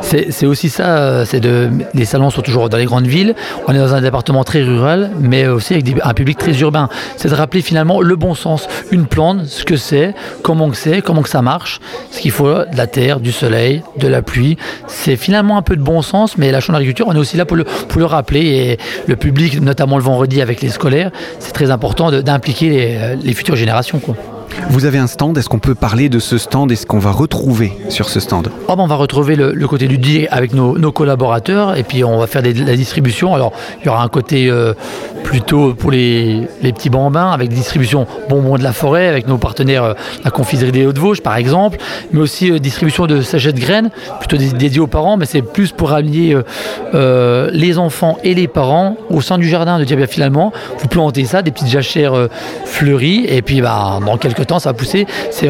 C'est 0.00 0.46
aussi 0.46 0.68
ça, 0.68 1.24
de, 1.24 1.70
les 1.94 2.04
salons 2.04 2.30
sont 2.30 2.42
toujours 2.42 2.68
dans 2.68 2.78
les 2.78 2.84
grandes 2.84 3.06
villes, 3.06 3.34
on 3.66 3.74
est 3.74 3.78
dans 3.78 3.94
un 3.94 4.00
département 4.00 4.44
très 4.44 4.62
rural, 4.62 5.10
mais 5.20 5.46
aussi 5.46 5.74
avec 5.74 5.86
un 6.02 6.14
public 6.14 6.38
très 6.38 6.58
urbain. 6.60 6.88
C'est 7.16 7.28
de 7.28 7.34
rappeler 7.34 7.62
finalement 7.62 8.00
le 8.00 8.16
bon 8.16 8.34
sens, 8.34 8.68
une 8.90 9.06
plante, 9.06 9.46
ce 9.46 9.64
que 9.64 9.76
c'est, 9.76 10.14
comment 10.42 10.70
que 10.70 10.76
c'est, 10.76 11.02
comment 11.02 11.22
que 11.22 11.28
ça 11.28 11.42
marche, 11.42 11.80
ce 12.10 12.20
qu'il 12.20 12.30
faut, 12.30 12.48
de 12.48 12.76
la 12.76 12.86
terre, 12.86 13.20
du 13.20 13.32
soleil, 13.32 13.82
de 13.96 14.08
la 14.08 14.22
pluie. 14.22 14.56
C'est 14.86 15.16
finalement 15.16 15.56
un 15.56 15.62
peu 15.62 15.76
de 15.76 15.82
bon 15.82 16.02
sens, 16.02 16.38
mais 16.38 16.50
la 16.50 16.60
chambre 16.60 16.78
d'agriculture, 16.78 17.06
on 17.08 17.14
est 17.14 17.18
aussi 17.18 17.36
là 17.36 17.44
pour 17.44 17.56
le, 17.56 17.64
rappeler, 18.04 18.40
et 18.40 18.78
le 19.06 19.16
public, 19.16 19.60
notamment 19.60 19.96
le 19.96 20.04
vendredi 20.04 20.42
avec 20.42 20.60
les 20.60 20.68
scolaires, 20.68 21.10
c'est 21.38 21.52
très 21.52 21.70
important 21.70 22.10
d'impliquer 22.10 22.68
les, 22.70 23.16
les 23.22 23.34
futures 23.34 23.56
générations. 23.56 24.00
Vous 24.68 24.84
avez 24.84 24.98
un 24.98 25.06
stand, 25.06 25.36
est-ce 25.38 25.48
qu'on 25.48 25.58
peut 25.58 25.74
parler 25.74 26.08
de 26.08 26.18
ce 26.18 26.38
stand 26.38 26.72
et 26.72 26.76
ce 26.76 26.86
qu'on 26.86 26.98
va 26.98 27.10
retrouver 27.10 27.72
sur 27.88 28.08
ce 28.08 28.20
stand? 28.20 28.50
Oh 28.68 28.76
ben 28.76 28.82
On 28.82 28.86
va 28.86 28.96
retrouver 28.96 29.36
le, 29.36 29.66
côté 29.66 29.88
ludique 29.88 30.26
avec 30.30 30.54
nos, 30.54 30.92
collaborateurs 30.92 31.76
et 31.76 31.82
puis 31.82 32.04
on 32.04 32.18
va 32.18 32.26
faire 32.26 32.42
la 32.42 32.76
distribution. 32.76 33.34
Alors 33.34 33.52
il 33.80 33.86
y 33.86 33.88
aura 33.88 34.02
un 34.02 34.08
côté 34.08 34.48
euh, 34.48 34.74
plutôt 35.22 35.74
pour 35.74 35.90
les, 35.90 36.48
les, 36.62 36.72
petits 36.72 36.90
bambins 36.90 37.30
avec 37.30 37.48
des 37.48 37.54
distributions 37.54 38.06
bonbons 38.28 38.58
de 38.58 38.62
la 38.62 38.72
forêt 38.72 39.08
avec 39.08 39.26
nos 39.28 39.38
partenaires 39.38 39.84
euh, 39.84 39.94
la 40.24 40.30
confiserie 40.30 40.72
des 40.72 40.86
Hauts-de-Vosges 40.86 41.22
par 41.22 41.36
exemple, 41.36 41.78
mais 42.12 42.20
aussi 42.20 42.50
euh, 42.50 42.58
distribution 42.58 43.06
de 43.06 43.22
sachets 43.22 43.52
de 43.52 43.60
graines, 43.60 43.90
plutôt 44.18 44.36
dédiés 44.36 44.80
aux 44.80 44.86
parents, 44.86 45.16
mais 45.16 45.26
c'est 45.26 45.42
plus 45.42 45.72
pour 45.72 45.92
allier 45.92 46.36
euh, 46.94 47.50
les 47.52 47.78
enfants 47.78 48.18
et 48.24 48.34
les 48.34 48.48
parents 48.48 48.96
au 49.10 49.20
sein 49.20 49.38
du 49.38 49.48
jardin 49.48 49.78
de 49.78 49.84
dire 49.84 49.96
bien 49.96 50.06
finalement 50.06 50.52
vous 50.78 50.88
plantez 50.88 51.24
ça, 51.24 51.42
des 51.42 51.50
petites 51.50 51.68
jachères 51.68 52.28
fleuries 52.64 53.24
et 53.28 53.42
puis 53.42 53.60
bah, 53.60 54.00
dans 54.04 54.16
quelques 54.16 54.41
temps 54.44 54.58
ça 54.58 54.70
va 54.70 54.74
pousser. 54.74 55.06
C'est 55.30 55.48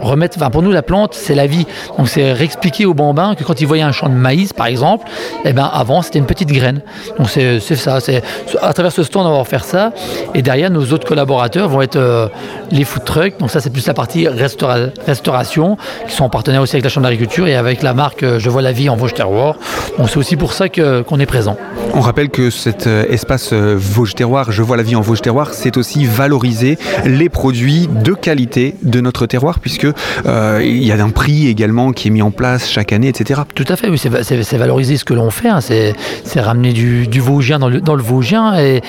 remettre, 0.00 0.36
enfin 0.38 0.50
pour 0.50 0.62
nous 0.62 0.72
la 0.72 0.82
plante 0.82 1.14
c'est 1.14 1.34
la 1.34 1.46
vie. 1.46 1.66
Donc 1.96 2.08
c'est 2.08 2.32
réexpliquer 2.32 2.86
aux 2.86 2.94
bambins 2.94 3.34
que 3.34 3.44
quand 3.44 3.60
ils 3.60 3.66
voyaient 3.66 3.82
un 3.82 3.92
champ 3.92 4.08
de 4.08 4.14
maïs 4.14 4.52
par 4.52 4.66
exemple, 4.66 5.06
eh 5.44 5.52
ben 5.52 5.68
avant 5.72 6.02
c'était 6.02 6.18
une 6.18 6.26
petite 6.26 6.50
graine. 6.50 6.80
Donc 7.18 7.28
c'est 7.28 7.60
ça, 7.60 8.00
c'est 8.00 8.22
à 8.62 8.72
travers 8.72 8.92
ce 8.92 9.02
stand 9.02 9.26
on 9.26 9.36
va 9.36 9.44
faire 9.44 9.64
ça. 9.64 9.92
Et 10.34 10.42
derrière 10.42 10.70
nos 10.70 10.84
autres 10.92 11.06
collaborateurs 11.06 11.68
vont 11.68 11.82
être 11.82 11.96
euh, 11.96 12.28
les 12.70 12.84
food 12.84 13.04
trucks. 13.04 13.38
Donc 13.38 13.50
ça 13.50 13.60
c'est 13.60 13.70
plus 13.70 13.86
la 13.86 13.94
partie 13.94 14.28
restaura 14.28 14.76
restauration 15.06 15.76
qui 16.06 16.14
sont 16.14 16.24
en 16.24 16.30
partenaire 16.30 16.62
aussi 16.62 16.76
avec 16.76 16.84
la 16.84 16.90
chambre 16.90 17.04
d'agriculture 17.04 17.46
et 17.46 17.56
avec 17.56 17.82
la 17.82 17.94
marque 17.94 18.22
euh, 18.22 18.38
Je 18.38 18.50
vois 18.50 18.62
la 18.62 18.72
vie 18.72 18.88
en 18.88 18.96
Vosges 18.96 19.14
Terroir. 19.14 19.56
Donc 19.98 20.08
c'est 20.10 20.18
aussi 20.18 20.36
pour 20.36 20.52
ça 20.52 20.68
qu'on 20.68 21.20
est 21.20 21.26
présent. 21.26 21.56
On 21.94 22.00
rappelle 22.00 22.28
que 22.28 22.50
cet 22.50 22.86
euh, 22.86 23.04
espace 23.08 23.50
euh, 23.52 23.74
Vosges 23.78 24.14
Terroir, 24.14 24.52
Je 24.52 24.62
vois 24.62 24.76
la 24.76 24.82
vie 24.82 24.96
en 24.96 25.00
Vosges 25.00 25.22
Terroir, 25.22 25.54
c'est 25.54 25.76
aussi 25.76 26.04
valoriser 26.04 26.78
les 27.04 27.28
produits 27.28 27.88
de 27.88 28.12
qualité 28.12 28.74
de 28.82 29.00
notre 29.00 29.26
terroir 29.26 29.60
puisque 29.60 29.86
euh, 30.26 30.60
il 30.62 30.84
y 30.84 30.92
a 30.92 31.02
un 31.02 31.10
prix 31.10 31.48
également 31.48 31.92
qui 31.92 32.08
est 32.08 32.10
mis 32.10 32.22
en 32.22 32.30
place 32.30 32.68
chaque 32.68 32.92
année, 32.92 33.08
etc. 33.08 33.42
Tout 33.54 33.64
à 33.68 33.76
fait, 33.76 33.88
oui, 33.88 33.98
c'est 33.98 34.56
valoriser 34.56 34.96
ce 34.96 35.04
que 35.04 35.14
l'on 35.14 35.30
fait, 35.30 35.48
hein, 35.48 35.60
c'est 35.60 35.94
ramener 36.40 36.72
du, 36.72 37.20
Vosgien 37.20 37.58
dans 37.58 37.68
le, 37.68 38.02
Vosgien 38.02 38.58
et, 38.58 38.82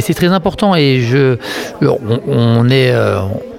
c'est 0.00 0.14
très 0.14 0.28
important. 0.28 0.72
On, 0.72 2.68
est. 2.70 2.94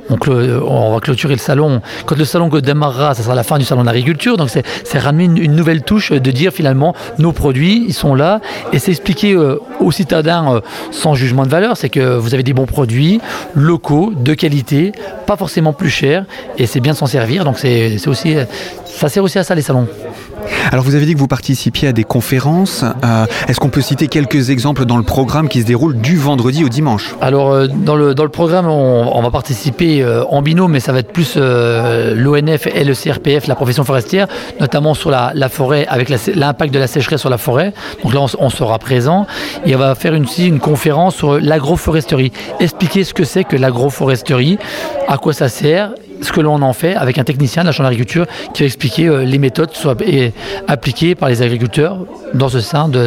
on, 0.09 0.93
va 0.93 0.99
clôturer 0.99 1.33
le 1.33 1.39
salon. 1.39 1.81
Quand 2.05 2.17
le 2.17 2.25
salon 2.25 2.49
démarrera, 2.49 3.13
ça 3.13 3.23
sera 3.23 3.35
la 3.35 3.43
fin 3.43 3.57
du 3.57 3.65
salon 3.65 3.83
d'agriculture. 3.83 4.37
Donc 4.37 4.49
c'est 4.49 4.99
ramener 4.99 5.25
une, 5.25 5.55
nouvelle 5.55 5.83
touche 5.83 6.11
de 6.11 6.31
dire 6.31 6.51
finalement 6.51 6.95
nos 7.17 7.31
produits, 7.31 7.85
ils 7.87 7.93
sont 7.93 8.15
là. 8.15 8.41
Et 8.73 8.79
c'est 8.79 8.91
expliquer 8.91 9.33
euh, 9.33 9.59
aux 9.79 9.91
citadins 9.91 10.55
euh, 10.55 10.61
sans 10.91 11.15
jugement 11.15 11.45
de 11.45 11.49
valeur, 11.49 11.77
c'est 11.77 11.89
que 11.89 12.17
vous 12.17 12.33
avez 12.33 12.43
des 12.43 12.53
bons 12.53 12.65
produits 12.65 13.21
locaux, 13.55 14.13
de 14.15 14.33
qualité, 14.33 14.91
pas 15.25 15.37
forcément 15.37 15.73
plus 15.73 15.89
chers. 15.89 16.25
Et 16.57 16.65
c'est 16.65 16.79
bien 16.79 16.93
de 16.93 16.97
s'en 16.97 17.07
servir. 17.07 17.43
Donc 17.43 17.57
ça 17.57 19.09
sert 19.09 19.23
aussi 19.23 19.39
à 19.39 19.43
ça 19.43 19.55
les 19.55 19.61
salons. 19.61 19.87
Alors 20.69 20.83
vous 20.83 20.95
avez 20.95 21.05
dit 21.05 21.13
que 21.13 21.19
vous 21.19 21.27
participiez 21.27 21.87
à 21.87 21.91
des 21.93 22.03
conférences. 22.03 22.83
Euh, 22.83 23.25
Est-ce 23.47 23.59
qu'on 23.59 23.69
peut 23.69 23.81
citer 23.81 24.07
quelques 24.07 24.49
exemples 24.49 24.85
dans 24.85 24.97
le 24.97 25.03
programme 25.03 25.47
qui 25.47 25.61
se 25.61 25.65
déroule 25.65 25.97
du 25.97 26.17
vendredi 26.17 26.65
au 26.65 26.69
dimanche? 26.69 27.15
Alors 27.21 27.51
euh, 27.51 27.67
dans, 27.67 27.95
le, 27.95 28.13
dans 28.13 28.23
le 28.23 28.29
programme, 28.29 28.67
on, 28.67 29.17
on 29.17 29.21
va 29.21 29.31
participer 29.31 30.03
euh, 30.03 30.25
en 30.25 30.41
binôme, 30.41 30.73
mais 30.73 30.81
ça 30.81 30.91
va 30.91 30.99
être 30.99 31.13
plus 31.13 31.35
euh, 31.37 32.13
l'ONF 32.15 32.67
et 32.67 32.83
le 32.83 32.93
CRPF, 32.93 33.47
la 33.47 33.55
profession 33.55 33.85
forestière, 33.85 34.27
notamment 34.59 34.93
sur 34.93 35.09
la, 35.09 35.31
la 35.35 35.47
forêt, 35.47 35.85
avec 35.87 36.09
l'impact 36.09 36.73
de 36.73 36.79
la 36.79 36.87
sécheresse 36.87 37.21
sur 37.21 37.29
la 37.29 37.37
forêt. 37.37 37.73
Donc 38.03 38.13
là, 38.13 38.21
on, 38.21 38.27
on, 38.39 38.49
sera 38.49 38.77
présent. 38.77 39.25
Et 39.65 39.73
on 39.73 39.79
va 39.79 39.95
faire 39.95 40.15
une, 40.15 40.25
aussi 40.25 40.47
une 40.47 40.59
conférence 40.59 41.15
sur 41.15 41.39
l'agroforesterie. 41.39 42.33
Expliquer 42.59 43.05
ce 43.05 43.13
que 43.13 43.23
c'est 43.23 43.45
que 43.45 43.55
l'agroforesterie, 43.55 44.57
à 45.07 45.17
quoi 45.17 45.31
ça 45.31 45.47
sert 45.47 45.91
ce 46.21 46.31
que 46.31 46.41
l'on 46.41 46.61
en 46.61 46.73
fait 46.73 46.95
avec 46.95 47.17
un 47.17 47.23
technicien 47.23 47.63
de 47.63 47.67
la 47.67 47.71
Chambre 47.71 47.89
d'agriculture 47.89 48.25
qui 48.53 48.63
va 48.63 48.67
expliquer 48.67 49.07
euh, 49.07 49.23
les 49.23 49.37
méthodes 49.37 49.69
qui 49.69 49.79
sont 49.79 49.95
appliquées 50.67 51.15
par 51.15 51.29
les 51.29 51.41
agriculteurs 51.41 51.99
dans 52.33 52.49
ce 52.49 52.59
sein 52.59 52.87
de 52.89 52.99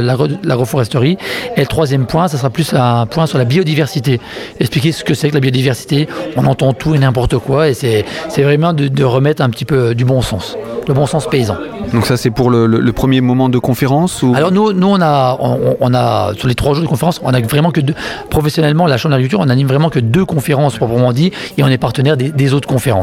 l'agroforesterie. 0.42 1.16
Et 1.56 1.60
le 1.60 1.66
troisième 1.66 2.06
point, 2.06 2.28
ça 2.28 2.38
sera 2.38 2.50
plus 2.50 2.72
un 2.74 3.06
point 3.06 3.26
sur 3.26 3.38
la 3.38 3.44
biodiversité. 3.44 4.20
Expliquer 4.58 4.92
ce 4.92 5.04
que 5.04 5.14
c'est 5.14 5.28
que 5.28 5.34
la 5.34 5.40
biodiversité. 5.40 6.08
On 6.36 6.46
entend 6.46 6.72
tout 6.72 6.94
et 6.94 6.98
n'importe 6.98 7.38
quoi 7.38 7.68
et 7.68 7.74
c'est 7.74 8.04
vraiment 8.42 8.72
de, 8.72 8.88
de, 8.88 9.04
remettre 9.04 9.42
un 9.42 9.50
petit 9.50 9.64
peu 9.64 9.94
du 9.94 10.04
bon 10.04 10.22
sens, 10.22 10.56
le 10.86 10.94
bon 10.94 11.06
sens 11.06 11.28
paysan. 11.28 11.56
Donc 11.92 12.06
ça 12.06 12.16
c'est 12.16 12.30
pour 12.30 12.50
le, 12.50 12.66
le, 12.66 12.78
le, 12.80 12.92
premier 12.92 13.20
moment 13.20 13.48
de 13.48 13.58
conférence 13.58 14.22
ou... 14.22 14.32
Alors 14.34 14.52
nous, 14.52 14.72
nous 14.72 14.86
on, 14.86 15.00
a, 15.00 15.36
on, 15.40 15.76
on, 15.80 15.94
a, 15.94 16.32
sur 16.36 16.46
les 16.46 16.54
trois 16.54 16.74
jours 16.74 16.84
de 16.84 16.88
conférence, 16.88 17.20
on 17.24 17.32
a 17.34 17.40
vraiment 17.40 17.70
que 17.70 17.80
deux, 17.80 17.94
professionnellement, 18.28 18.86
la 18.86 18.96
Chambre 18.96 19.12
d'agriculture, 19.14 19.40
on 19.40 19.48
anime 19.48 19.66
vraiment 19.66 19.90
que 19.90 19.98
deux 19.98 20.24
conférences 20.24 20.76
proprement 20.76 21.12
dit 21.12 21.32
et 21.58 21.64
on 21.64 21.68
est 21.68 21.78
partenaire 21.78 22.16
des, 22.16 22.30
des 22.30 22.54
autres 22.54 22.68
conférences. 22.68 22.99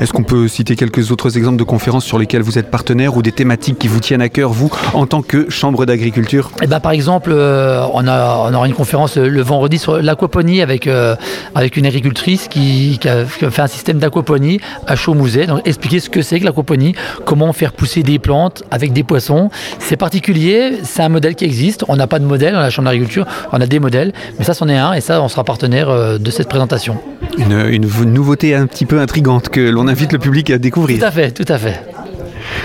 Est-ce 0.00 0.12
qu'on 0.12 0.22
peut 0.22 0.48
citer 0.48 0.76
quelques 0.76 1.10
autres 1.10 1.36
exemples 1.36 1.58
de 1.58 1.64
conférences 1.64 2.04
sur 2.04 2.18
lesquelles 2.18 2.42
vous 2.42 2.58
êtes 2.58 2.70
partenaire 2.70 3.16
ou 3.16 3.22
des 3.22 3.32
thématiques 3.32 3.78
qui 3.78 3.88
vous 3.88 4.00
tiennent 4.00 4.22
à 4.22 4.28
cœur, 4.28 4.50
vous, 4.50 4.70
en 4.94 5.06
tant 5.06 5.22
que 5.22 5.50
chambre 5.50 5.86
d'agriculture? 5.86 6.50
Eh 6.62 6.66
ben, 6.66 6.80
Par 6.80 6.92
exemple, 6.92 7.30
euh, 7.32 7.84
on, 7.92 8.06
a, 8.06 8.48
on 8.48 8.54
aura 8.54 8.66
une 8.66 8.74
conférence 8.74 9.16
le 9.16 9.42
vendredi 9.42 9.78
sur 9.78 10.00
l'aquaponie 10.00 10.62
avec, 10.62 10.86
euh, 10.86 11.14
avec 11.54 11.76
une 11.76 11.86
agricultrice 11.86 12.48
qui, 12.48 12.98
qui, 13.00 13.08
a, 13.08 13.24
fait 13.26 13.62
un 13.62 13.66
système 13.66 13.98
d'aquaponie 13.98 14.60
à 14.86 14.96
Chaumouset. 14.96 15.46
Donc, 15.46 15.66
expliquer 15.66 16.00
ce 16.00 16.10
que 16.10 16.22
c'est 16.22 16.40
que 16.40 16.44
l'aquaponie, 16.44 16.94
comment 17.24 17.52
faire 17.52 17.72
pousser 17.72 18.02
des 18.02 18.18
plantes 18.18 18.62
avec 18.70 18.92
des 18.92 19.02
poissons. 19.02 19.50
C'est 19.78 19.96
particulier, 19.96 20.78
c'est 20.82 21.02
un 21.02 21.08
modèle 21.08 21.34
qui 21.34 21.44
existe. 21.44 21.84
On 21.88 21.96
n'a 21.96 22.06
pas 22.06 22.18
de 22.18 22.24
modèle 22.24 22.54
dans 22.54 22.60
la 22.60 22.70
chambre 22.70 22.88
d'agriculture, 22.88 23.26
on 23.52 23.60
a 23.60 23.66
des 23.66 23.78
modèles, 23.78 24.12
mais 24.38 24.44
ça, 24.44 24.54
c'en 24.54 24.68
est 24.68 24.76
un 24.76 24.92
et 24.94 25.00
ça, 25.00 25.22
on 25.22 25.28
sera 25.28 25.44
partenaire 25.44 25.90
euh, 25.90 26.18
de 26.18 26.30
cette 26.30 26.48
présentation. 26.48 26.96
Une, 27.38 27.66
une 27.70 28.12
nouveauté 28.12 28.54
un 28.54 28.66
petit 28.66 28.81
peu 28.86 29.00
intrigante 29.00 29.48
que 29.48 29.60
l'on 29.60 29.88
invite 29.88 30.12
le 30.12 30.18
public 30.18 30.50
à 30.50 30.58
découvrir. 30.58 30.98
Tout 30.98 31.04
à 31.04 31.10
fait, 31.10 31.30
tout 31.30 31.50
à 31.52 31.58
fait. 31.58 31.80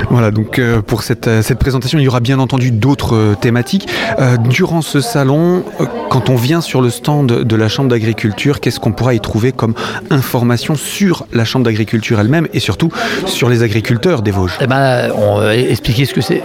Voilà, 0.10 0.32
donc 0.32 0.60
euh, 0.60 0.82
pour 0.82 1.04
cette, 1.04 1.28
euh, 1.28 1.42
cette, 1.42 1.60
présentation, 1.60 2.00
il 2.00 2.04
y 2.04 2.08
aura 2.08 2.20
bien 2.20 2.40
entendu 2.40 2.72
d'autres 2.72 3.16
euh, 3.16 3.36
thématiques. 3.40 3.88
Euh, 4.20 4.38
durant 4.38 4.82
ce 4.82 5.02
salon, 5.02 5.64
quand 6.10 6.30
on 6.30 6.36
vient 6.36 6.62
sur 6.62 6.82
le 6.82 6.90
stand 6.90 7.28
de 7.28 7.56
la 7.56 7.68
Chambre 7.68 7.90
d'agriculture, 7.90 8.60
qu'est-ce 8.60 8.80
qu'on 8.80 8.92
pourra 8.92 9.14
y 9.14 9.20
trouver 9.20 9.52
comme 9.52 9.74
information 10.10 10.76
sur 10.76 11.28
la 11.34 11.46
Chambre 11.46 11.66
d'agriculture 11.66 12.20
elle-même 12.20 12.48
et 12.54 12.60
surtout 12.60 12.92
sur 13.26 13.50
les 13.50 13.64
agriculteurs 13.64 14.22
des 14.22 14.32
Vosges? 14.32 14.58
Eh 14.62 14.68
ben, 14.68 15.12
on 15.16 15.40
va 15.40 15.56
expliquer 15.56 16.06
ce 16.06 16.14
que 16.14 16.22
c'est, 16.22 16.44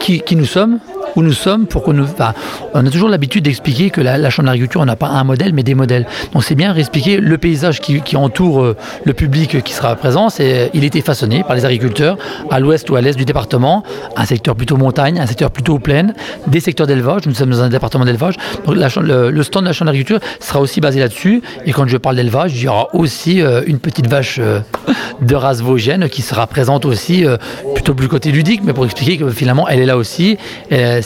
qui, 0.00 0.20
qui 0.20 0.36
nous 0.36 0.46
sommes, 0.46 0.78
où 1.16 1.22
nous 1.22 1.32
sommes 1.32 1.66
pour 1.66 1.82
que 1.82 1.90
nous 1.90 2.06
on 2.74 2.86
a 2.86 2.90
toujours 2.90 3.08
l'habitude 3.08 3.44
d'expliquer 3.44 3.90
que 3.90 4.00
la, 4.00 4.18
la 4.18 4.30
chambre 4.30 4.46
d'agriculture 4.46 4.80
on 4.80 4.84
n'a 4.84 4.96
pas 4.96 5.08
un 5.08 5.24
modèle 5.24 5.52
mais 5.52 5.62
des 5.62 5.74
modèles. 5.74 6.06
Donc 6.32 6.44
c'est 6.44 6.54
bien 6.54 6.72
réexpliquer 6.72 7.18
le 7.18 7.38
paysage 7.38 7.80
qui, 7.80 8.16
entoure 8.16 8.62
euh, 8.62 8.76
le 9.04 9.14
public 9.14 9.62
qui 9.62 9.72
sera 9.72 9.94
présent. 9.96 10.28
C'est 10.28 10.70
il 10.74 10.84
était 10.84 11.00
façonné 11.00 11.42
par 11.42 11.56
les 11.56 11.64
agriculteurs 11.64 12.18
à 12.50 12.60
l'ouest 12.60 12.88
ou 12.90 12.96
à 12.96 13.00
l'est 13.00 13.16
du 13.16 13.24
département. 13.24 13.82
Un 14.16 14.24
secteur 14.24 14.54
plutôt 14.54 14.76
montagne 14.76 15.18
un 15.18 15.26
secteur 15.26 15.50
plutôt 15.50 15.78
plaine 15.78 16.14
des 16.46 16.60
secteurs 16.60 16.86
d'élevage. 16.86 17.22
Nous 17.26 17.34
sommes 17.34 17.50
dans 17.50 17.62
un 17.62 17.68
département 17.68 18.04
d'élevage. 18.04 18.34
Donc 18.66 18.76
le, 18.76 19.42
stand 19.42 19.62
de 19.62 19.68
la 19.68 19.72
chambre 19.72 19.90
d'agriculture 19.90 20.20
sera 20.40 20.60
aussi 20.60 20.80
basé 20.80 21.00
là-dessus. 21.00 21.42
Et 21.66 21.72
quand 21.72 21.86
je 21.88 21.96
parle 21.96 22.16
d'élevage 22.16 22.52
il 22.54 22.62
y 22.62 22.68
aura 22.68 22.88
aussi 22.94 23.40
euh, 23.40 23.62
une 23.66 23.78
petite 23.78 24.06
vache 24.06 24.38
euh, 24.40 24.60
de 25.20 25.34
race 25.34 25.60
vosgienne 25.60 26.08
qui 26.08 26.22
sera 26.22 26.46
présente 26.46 26.84
aussi 26.84 27.24
plutôt 27.74 27.94
plus 27.94 28.08
côté 28.08 28.32
ludique 28.32 28.62
mais 28.64 28.72
pour 28.72 28.84
expliquer 28.84 29.18
que 29.18 29.28
finalement 29.30 29.68
elle 29.68 29.80
est 29.80 29.86
là 29.86 29.96
aussi 29.96 30.38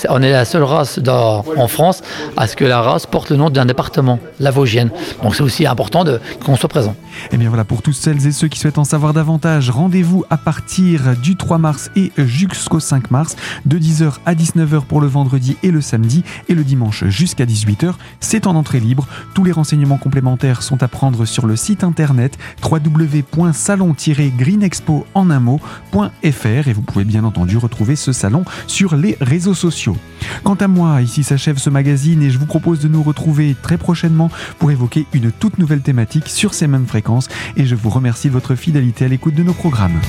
on 0.09 0.23
est 0.23 0.31
la 0.31 0.45
seule 0.45 0.63
race 0.63 1.01
en 1.07 1.69
France 1.69 2.03
à 2.37 2.47
ce 2.47 2.57
que 2.57 2.65
la 2.65 2.81
race 2.81 3.07
porte 3.07 3.31
le 3.31 3.37
nom 3.37 3.51
d'un 3.51 3.67
département, 3.67 4.19
la 4.41 4.51
Vosgienne. 4.51 4.91
Donc 5.23 5.35
c'est 5.35 5.43
aussi 5.43 5.67
important 5.67 6.05
qu'on 6.45 6.57
soit 6.57 6.69
présent. 6.69 6.97
Et 7.31 7.35
eh 7.35 7.37
bien 7.37 7.49
voilà, 7.49 7.65
pour 7.65 7.83
tous 7.83 7.93
celles 7.93 8.27
et 8.27 8.33
ceux 8.33 8.49
qui 8.49 8.59
souhaitent 8.59 8.79
en 8.79 8.85
savoir 8.85 9.13
davantage, 9.13 9.71
rendez-vous 9.71 10.25
à 10.31 10.37
partir 10.37 11.17
du 11.23 11.37
3 11.37 11.59
mars 11.59 11.91
et 11.97 12.13
jusqu'au 12.19 12.81
5 12.81 13.11
mars, 13.11 13.37
de 13.65 13.79
10h 13.79 14.15
à 14.27 14.35
19h 14.35 14.83
pour 14.83 15.01
le 15.01 15.07
vendredi 15.07 15.57
et 15.63 15.71
le 15.71 15.81
samedi, 15.81 16.25
et 16.49 16.55
le 16.55 16.65
dimanche 16.65 17.05
jusqu'à 17.07 17.45
18h. 17.45 17.93
C'est 18.21 18.47
en 18.47 18.57
entrée 18.57 18.81
libre. 18.81 19.07
Tous 19.35 19.45
les 19.45 19.53
renseignements 19.53 19.99
complémentaires 19.99 20.63
sont 20.63 20.83
à 20.83 20.89
prendre 20.89 21.25
sur 21.25 21.47
le 21.47 21.57
site 21.57 21.85
internet 21.85 22.37
www.salon-greenexpo 22.63 25.07
en 25.15 25.31
un 25.31 25.41
mot.fr 25.41 26.69
et 26.69 26.73
vous 26.73 26.83
pouvez 26.83 27.05
bien 27.05 27.25
entendu 27.25 27.57
retrouver 27.57 27.97
ce 27.97 28.13
salon 28.13 28.45
sur 28.67 28.97
les 28.97 29.17
réseaux 29.21 29.55
Quant 30.43 30.55
à 30.55 30.69
moi, 30.69 31.03
ici 31.03 31.23
s'achève 31.23 31.59
ce 31.59 31.71
magazine 31.71 32.23
et 32.23 32.31
je 32.31 32.39
vous 32.39 32.47
propose 32.47 32.81
de 32.81 32.89
nous 32.89 33.03
retrouver 33.03 33.57
très 33.63 33.79
prochainement 33.79 34.31
pour 34.59 34.71
évoquer 34.71 35.07
une 35.13 35.31
toute 35.33 35.59
nouvelle 35.59 35.81
thématique 35.81 36.29
sur 36.29 36.55
ces 36.55 36.67
mêmes 36.67 36.87
fréquences 36.87 37.29
et 37.57 37.67
je 37.67 37.75
vous 37.75 37.91
remercie 37.91 38.29
de 38.29 38.33
votre 38.33 38.55
fidélité 38.55 39.05
à 39.05 39.09
l'écoute 39.09 39.35
de 39.35 39.43
nos 39.43 39.55
programmes. 39.55 40.01